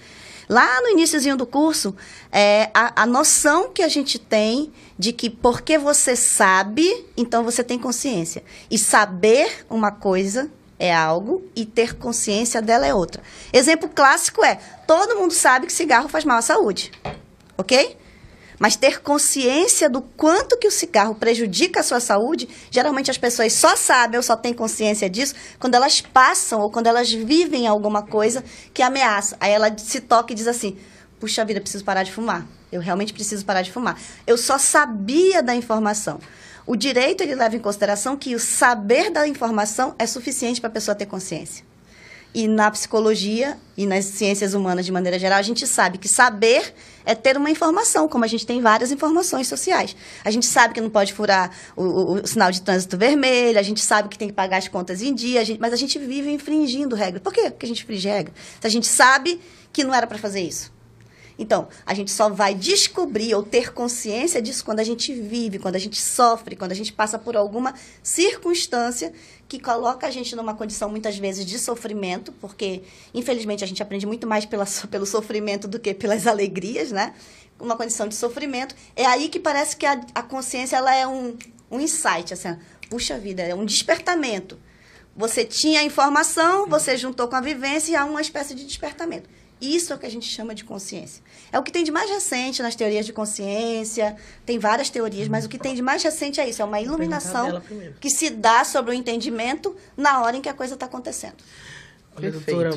[0.52, 1.96] Lá no iníciozinho do curso,
[2.30, 7.64] é, a, a noção que a gente tem de que porque você sabe, então você
[7.64, 8.44] tem consciência.
[8.70, 13.24] E saber uma coisa é algo e ter consciência dela é outra.
[13.54, 16.92] Exemplo clássico é: todo mundo sabe que cigarro faz mal à saúde.
[17.58, 17.96] Ok?
[18.62, 23.54] Mas ter consciência do quanto que o cigarro prejudica a sua saúde, geralmente as pessoas
[23.54, 28.04] só sabem ou só têm consciência disso quando elas passam ou quando elas vivem alguma
[28.04, 29.36] coisa que ameaça.
[29.40, 30.78] Aí ela se toca e diz assim:
[31.20, 32.46] puxa vida, preciso parar de fumar.
[32.72, 34.00] Eu realmente preciso parar de fumar.
[34.28, 36.20] Eu só sabia da informação.
[36.64, 40.74] O direito ele leva em consideração que o saber da informação é suficiente para a
[40.74, 41.66] pessoa ter consciência.
[42.32, 46.76] E na psicologia e nas ciências humanas de maneira geral, a gente sabe que saber
[47.06, 49.96] é ter uma informação, como a gente tem várias informações sociais.
[50.24, 53.64] A gente sabe que não pode furar o, o, o sinal de trânsito vermelho, a
[53.64, 55.98] gente sabe que tem que pagar as contas em dia, a gente, mas a gente
[56.00, 57.22] vive infringindo regras.
[57.22, 57.50] Por quê?
[57.50, 58.34] Porque a gente infringe regra.
[58.60, 59.40] Se a gente sabe
[59.72, 60.72] que não era para fazer isso.
[61.42, 65.76] Então, a gente só vai descobrir ou ter consciência disso quando a gente vive, quando
[65.76, 67.74] a gente sofre, quando a gente passa por alguma
[68.04, 69.12] circunstância
[69.48, 74.06] que coloca a gente numa condição muitas vezes de sofrimento, porque infelizmente a gente aprende
[74.06, 77.16] muito mais pela, pelo sofrimento do que pelas alegrias, né?
[77.60, 78.76] Uma condição de sofrimento.
[78.96, 81.36] É aí que parece que a, a consciência ela é um,
[81.72, 82.56] um insight, assim,
[82.88, 84.60] puxa vida, é um despertamento.
[85.18, 89.28] Você tinha a informação, você juntou com a vivência e há uma espécie de despertamento.
[89.62, 91.24] Isso é o que a gente chama de consciência.
[91.52, 95.46] É o que tem de mais recente nas teorias de consciência, tem várias teorias, mas
[95.46, 97.62] o que tem de mais recente é isso, é uma iluminação
[98.00, 101.36] que se dá sobre o entendimento na hora em que a coisa está acontecendo.
[102.18, 102.72] Olha, doutora,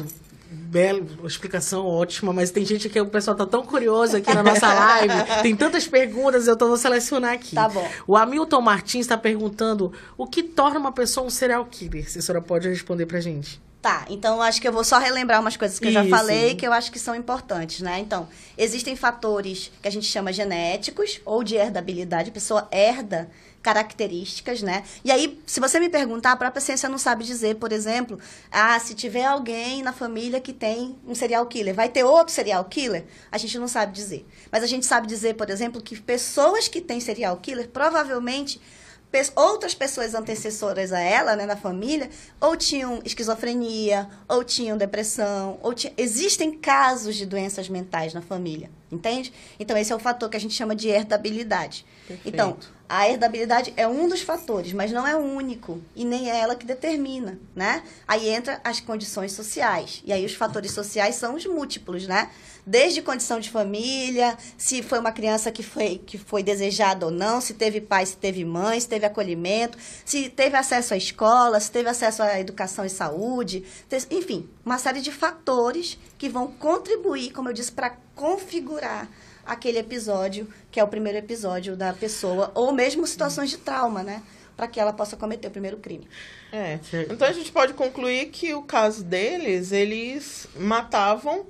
[0.54, 4.72] bela explicação ótima, mas tem gente que o pessoal tá tão curioso aqui na nossa
[4.72, 7.54] live, tem tantas perguntas, eu tô vou selecionar aqui.
[7.54, 7.88] Tá bom.
[8.06, 12.10] O Hamilton Martins está perguntando o que torna uma pessoa um serial killer?
[12.10, 13.63] Se a senhora pode responder pra gente.
[13.84, 16.66] Tá, então acho que eu vou só relembrar umas coisas que eu já falei que
[16.66, 17.98] eu acho que são importantes, né?
[17.98, 18.26] Então,
[18.56, 23.30] existem fatores que a gente chama genéticos ou de herdabilidade, a pessoa herda
[23.62, 24.84] características, né?
[25.04, 28.18] E aí, se você me perguntar, a própria ciência não sabe dizer, por exemplo,
[28.50, 32.64] ah, se tiver alguém na família que tem um serial killer, vai ter outro serial
[32.64, 33.04] killer?
[33.30, 34.26] A gente não sabe dizer.
[34.50, 38.58] Mas a gente sabe dizer, por exemplo, que pessoas que têm serial killer provavelmente
[39.36, 42.10] outras pessoas antecessoras a ela, né, na família,
[42.40, 49.32] ou tinham esquizofrenia, ou tinham depressão, ou existem casos de doenças mentais na família, entende?
[49.58, 51.86] Então esse é o fator que a gente chama de herdabilidade.
[52.06, 52.28] Perfeito.
[52.34, 52.58] Então,
[52.88, 56.54] a herdabilidade é um dos fatores, mas não é o único e nem é ela
[56.54, 57.82] que determina, né?
[58.06, 60.02] Aí entra as condições sociais.
[60.04, 62.30] E aí os fatores sociais são os múltiplos, né?
[62.66, 67.40] Desde condição de família, se foi uma criança que foi, que foi desejada ou não,
[67.40, 71.70] se teve pai, se teve mãe, se teve acolhimento, se teve acesso à escola, se
[71.70, 73.64] teve acesso à educação e saúde,
[74.10, 79.08] enfim, uma série de fatores que vão contribuir, como eu disse, para configurar
[79.46, 84.22] aquele episódio, que é o primeiro episódio da pessoa, ou mesmo situações de trauma, né?
[84.56, 86.06] Para que ela possa cometer o primeiro crime.
[86.52, 86.78] É.
[87.10, 91.46] Então a gente pode concluir que o caso deles, eles matavam,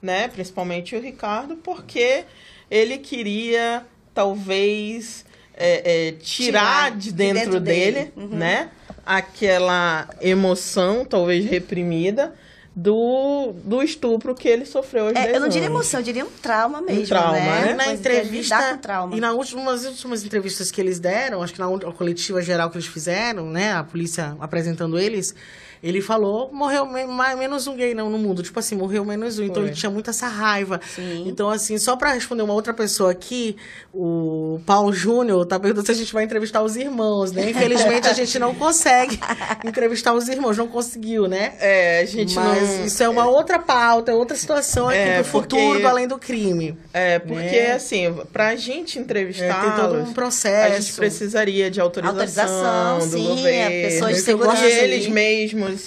[0.00, 2.24] né, principalmente o Ricardo, porque
[2.70, 3.84] ele queria
[4.14, 5.26] talvez
[5.56, 8.12] é, é, tirar, Tirar de de dentro, dentro dele, dele.
[8.16, 8.28] Uhum.
[8.28, 8.70] né?
[9.04, 12.34] Aquela emoção, talvez reprimida,
[12.78, 15.80] do, do estupro que ele sofreu aos É, 10 eu não diria anos.
[15.80, 17.64] emoção, eu diria um trauma mesmo, trauma, né?
[17.68, 17.74] né?
[17.74, 19.16] na de entrevista trauma.
[19.16, 22.86] e nas últimas, últimas entrevistas que eles deram, acho que na coletiva geral que eles
[22.86, 25.34] fizeram, né, a polícia apresentando eles,
[25.82, 29.44] ele falou, morreu mais, menos um gay não, no mundo, tipo assim, morreu menos um,
[29.44, 29.66] então Foi.
[29.66, 30.80] ele tinha muita essa raiva.
[30.94, 31.24] Sim.
[31.26, 33.56] Então assim, só pra responder uma outra pessoa aqui,
[33.92, 37.50] o Paulo Júnior tá perguntando se a gente vai entrevistar os irmãos, né?
[37.50, 39.18] Infelizmente a gente não consegue
[39.64, 41.54] entrevistar os irmãos, não conseguiu, né?
[41.60, 42.84] É, a gente Mas não...
[42.86, 46.06] isso é uma outra pauta, é outra situação aqui É, pro porque- futuro do além
[46.08, 46.76] do crime.
[46.92, 47.72] É, porque né?
[47.72, 50.74] assim, pra gente É, entrevistá-los, tem todo um processo.
[50.74, 53.74] a gente precisaria de autorização, Autorização, do sim, governo.
[53.74, 55.12] é, pessoas de segurança eles ali.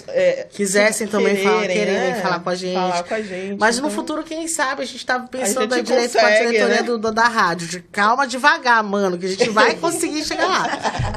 [0.08, 2.74] É, Quisessem também falar, quererem, né, falar com a gente.
[2.74, 3.58] Falar com a gente.
[3.60, 6.30] Mas no então- futuro, quem sabe, a gente tava pensando A gente direito com a
[6.30, 6.82] diretoria né?
[6.84, 7.68] do, do- da rádio.
[7.68, 10.68] De, calma devagar, mano, que a gente vai conseguir chegar lá,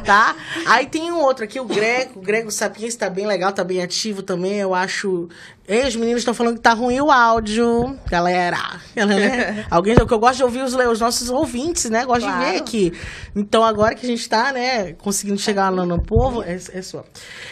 [0.04, 0.36] tá?
[0.66, 2.18] Aí tem um outro aqui, o Grego.
[2.18, 4.54] O Grego Sapiens tá bem legal, tá bem ativo também.
[4.58, 5.28] Eu acho.
[5.66, 8.58] Ei, os meninos estão falando que tá ruim o áudio, galera.
[8.94, 9.64] Né?
[9.70, 12.04] Alguém, o que eu gosto de ouvir os, os nossos ouvintes, né?
[12.04, 12.56] Gosto de ver Claro.
[12.58, 12.92] aqui.
[13.34, 17.04] Então, agora que a gente tá, né, conseguindo chegar lá no povo, é, é só.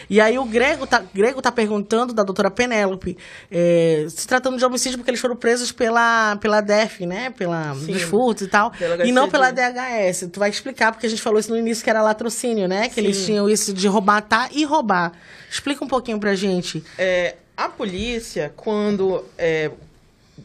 [0.09, 3.17] E aí o Grego tá, Grego tá perguntando da doutora Penélope,
[3.49, 7.31] é, se tratando de homicídio porque eles foram presos pela, pela DEF, né?
[7.31, 7.93] Pela, Sim.
[7.93, 8.71] dos furtos e tal.
[9.05, 10.29] E não pela DHS.
[10.31, 12.89] Tu vai explicar, porque a gente falou isso no início, que era latrocínio, né?
[12.89, 13.25] Que eles Sim.
[13.25, 15.13] tinham isso de roubar, matar e roubar.
[15.49, 16.83] Explica um pouquinho pra gente.
[16.97, 17.35] É,
[17.65, 19.23] a polícia, quando.
[19.37, 19.71] É,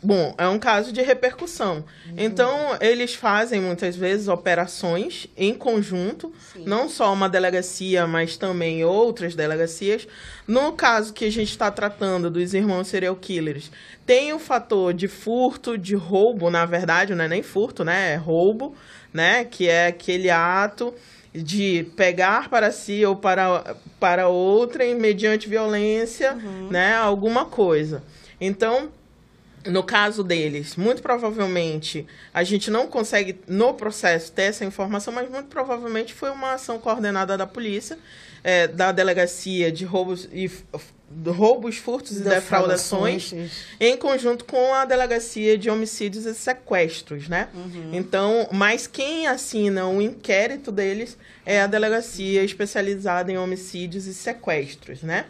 [0.03, 1.85] bom, é um caso de repercussão.
[2.17, 6.33] Então, eles fazem muitas vezes operações em conjunto,
[6.65, 10.07] não só uma delegacia, mas também outras delegacias.
[10.47, 13.71] No caso que a gente está tratando dos irmãos serial killers,
[14.05, 18.13] tem o fator de furto, de roubo, na verdade, não é nem furto, né?
[18.13, 18.75] É roubo,
[19.13, 19.45] né?
[19.45, 20.95] Que é aquele ato
[21.37, 26.35] de pegar para si ou para, para outrem mediante violência,
[26.71, 28.03] né, alguma coisa.
[28.41, 28.91] Então,
[29.67, 35.29] no caso deles, muito provavelmente a gente não consegue no processo ter essa informação, mas
[35.29, 37.99] muito provavelmente foi uma ação coordenada da polícia,
[38.45, 40.51] eh, da delegacia de roubos e
[41.29, 43.33] roubos, furtos e defraudações,
[43.79, 47.49] em conjunto com a delegacia de homicídios e sequestros, né?
[47.93, 55.03] Então, mas quem assina o inquérito deles é a delegacia especializada em homicídios e sequestros,
[55.03, 55.27] né?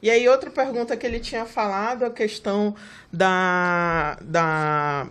[0.00, 2.74] E aí, outra pergunta que ele tinha falado, a questão
[3.12, 5.08] da, da,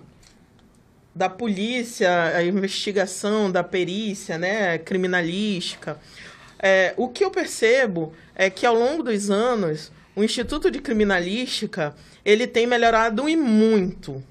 [1.14, 6.00] da polícia, a investigação, da perícia, né, criminalística.
[6.58, 11.96] É, o que eu percebo é que ao longo dos anos, o Instituto de Criminalística,
[12.26, 14.24] ele tem melhorado e muito,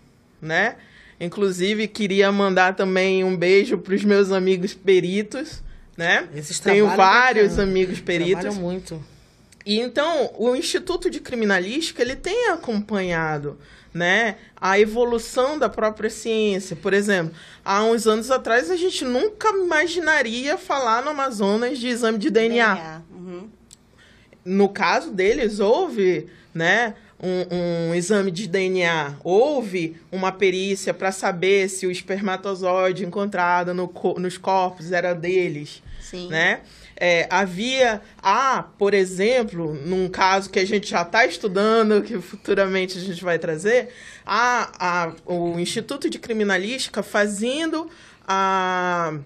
[0.43, 0.75] né?
[1.21, 5.63] Inclusive, queria mandar também um beijo para os meus amigos peritos,
[5.97, 6.29] né?
[6.35, 7.71] Esses Tenho vários bacana.
[7.71, 8.43] amigos peritos.
[8.43, 9.05] Trabalham muito.
[9.65, 13.57] E então, o Instituto de Criminalística, ele tem acompanhado,
[13.95, 16.75] né, a evolução da própria ciência.
[16.75, 17.33] Por exemplo,
[17.65, 23.03] há uns anos atrás a gente nunca imaginaria falar no Amazonas de exame de DNA.
[23.09, 23.16] Uhum.
[24.47, 31.69] No caso deles, houve, né, um, um exame de DNA, houve uma perícia para saber
[31.69, 36.29] se o espermatozoide encontrado no nos corpos era deles Sim.
[36.29, 36.61] né?
[36.99, 42.97] É, havia, há, por exemplo, num caso que a gente já está estudando, que futuramente
[42.97, 43.91] a gente vai trazer,
[44.25, 47.91] há, há o Instituto de Criminalística fazendo
[48.27, 49.19] a,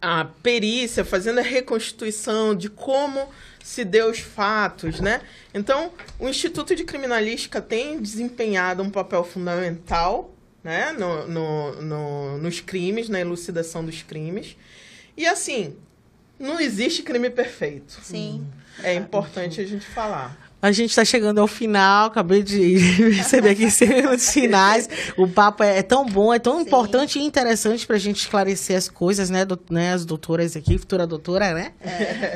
[0.00, 3.28] a perícia, fazendo a reconstituição de como
[3.68, 5.20] se deu os fatos, né?
[5.52, 12.60] Então, o Instituto de Criminalística tem desempenhado um papel fundamental, né, no, no, no, nos
[12.60, 14.56] crimes, na elucidação dos crimes.
[15.14, 15.76] E assim,
[16.38, 18.00] não existe crime perfeito.
[18.02, 18.46] Sim.
[18.82, 20.47] É importante a gente falar.
[20.60, 22.76] A gente está chegando ao final, acabei de
[23.14, 24.88] receber aqui os finais.
[25.16, 26.62] O papo é, é tão bom, é tão Sim.
[26.62, 29.92] importante e interessante para a gente esclarecer as coisas, né, do- né?
[29.92, 31.72] As doutoras aqui, futura doutora, né?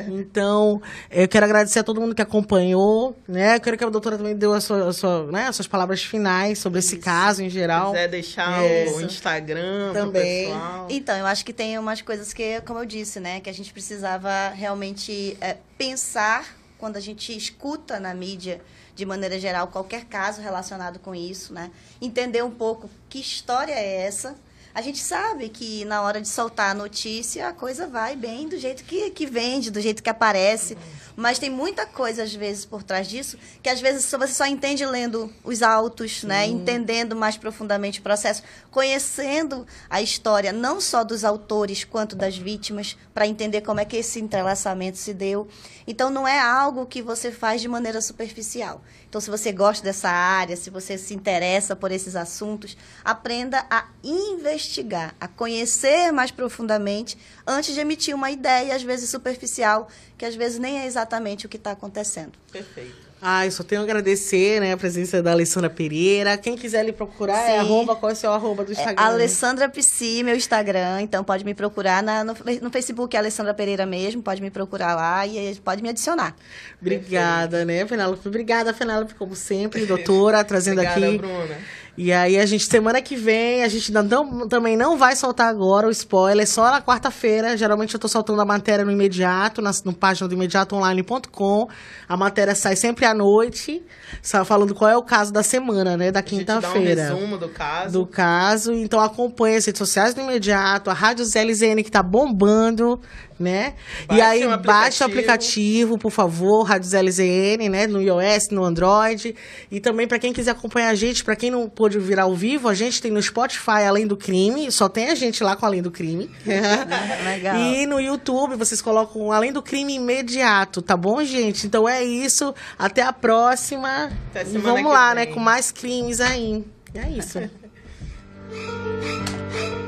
[0.07, 3.57] Então, eu quero agradecer a todo mundo que acompanhou, né?
[3.57, 6.01] Eu quero que a doutora também deu a sua, a sua, né, as suas palavras
[6.01, 7.91] finais sobre esse caso em Se geral.
[7.91, 8.95] quiser deixar Isso.
[8.97, 10.45] o Instagram Também.
[10.47, 10.87] pessoal.
[10.89, 13.73] Então, eu acho que tem umas coisas que, como eu disse, né, que a gente
[13.73, 16.45] precisava realmente é, pensar
[16.83, 18.59] quando a gente escuta na mídia,
[18.93, 21.71] de maneira geral, qualquer caso relacionado com isso, né?
[22.01, 24.35] Entender um pouco que história é essa.
[24.75, 28.57] A gente sabe que na hora de soltar a notícia, a coisa vai bem do
[28.57, 30.77] jeito que, que vende, do jeito que aparece.
[31.15, 34.85] Mas tem muita coisa, às vezes, por trás disso, que às vezes você só entende
[34.85, 36.47] lendo os autos, né?
[36.47, 38.41] Entendendo mais profundamente o processo,
[38.71, 43.97] conhecendo a história, não só dos autores quanto das vítimas, para entender como é que
[43.97, 45.47] esse entrelaçamento se deu.
[45.85, 48.81] Então, não é algo que você faz de maneira superficial.
[49.07, 53.85] Então, se você gosta dessa área, se você se interessa por esses assuntos, aprenda a
[54.03, 59.87] investigar, a conhecer mais profundamente antes de emitir uma ideia, às vezes superficial,
[60.23, 62.31] que às vezes nem é exatamente o que está acontecendo.
[62.49, 63.11] Perfeito.
[63.21, 66.37] Ah, eu só tenho a agradecer, né, a presença da Alessandra Pereira.
[66.37, 67.57] Quem quiser lhe procurar, é Sim.
[67.59, 69.01] arroba, qual é o seu arroba do É Instagram?
[69.03, 73.85] Alessandra Psi, meu Instagram, então pode me procurar na- no, no Facebook, é Alessandra Pereira
[73.85, 76.35] mesmo, pode me procurar lá e pode me adicionar.
[76.81, 78.27] Obrigada, né, Penélope?
[78.27, 81.17] Obrigada, Penélope, como sempre, doutora, trazendo Obrigada, aqui.
[81.17, 81.57] Bruna.
[81.95, 85.87] E aí, a gente, semana que vem, a gente não- também não vai soltar agora
[85.87, 87.55] o spoiler, só na quarta-feira.
[87.55, 91.67] Geralmente eu tô soltando a matéria no imediato, na no página do imediatoonline.com.
[92.09, 93.83] A matéria sai sempre à noite,
[94.23, 97.03] sa- falando qual é o caso da semana, né, da A gente dá um quinta-feira.
[97.13, 97.93] resumo do caso.
[97.99, 98.73] do caso.
[98.73, 102.99] Então acompanhe as redes sociais do imediato, a Rádio ZLZN que tá bombando,
[103.39, 103.73] né?
[104.03, 105.05] e Baixe aí o baixe o aplicativo.
[105.05, 107.87] aplicativo, por favor, Rádio ZLZN, né?
[107.87, 109.35] No iOS, no Android.
[109.71, 112.69] E também para quem quiser acompanhar a gente, para quem não pôde vir ao vivo,
[112.69, 115.81] a gente tem no Spotify Além do Crime, só tem a gente lá com Além
[115.81, 116.29] do Crime.
[117.25, 117.57] Legal.
[117.57, 121.67] E no YouTube vocês colocam Além do Crime Imediato, tá bom, gente?
[121.67, 122.55] Então é isso.
[122.79, 124.13] Até a próxima.
[124.29, 125.25] Até e vamos lá, vem.
[125.25, 125.33] né?
[125.33, 126.63] Com mais crimes aí.
[126.93, 127.39] É isso.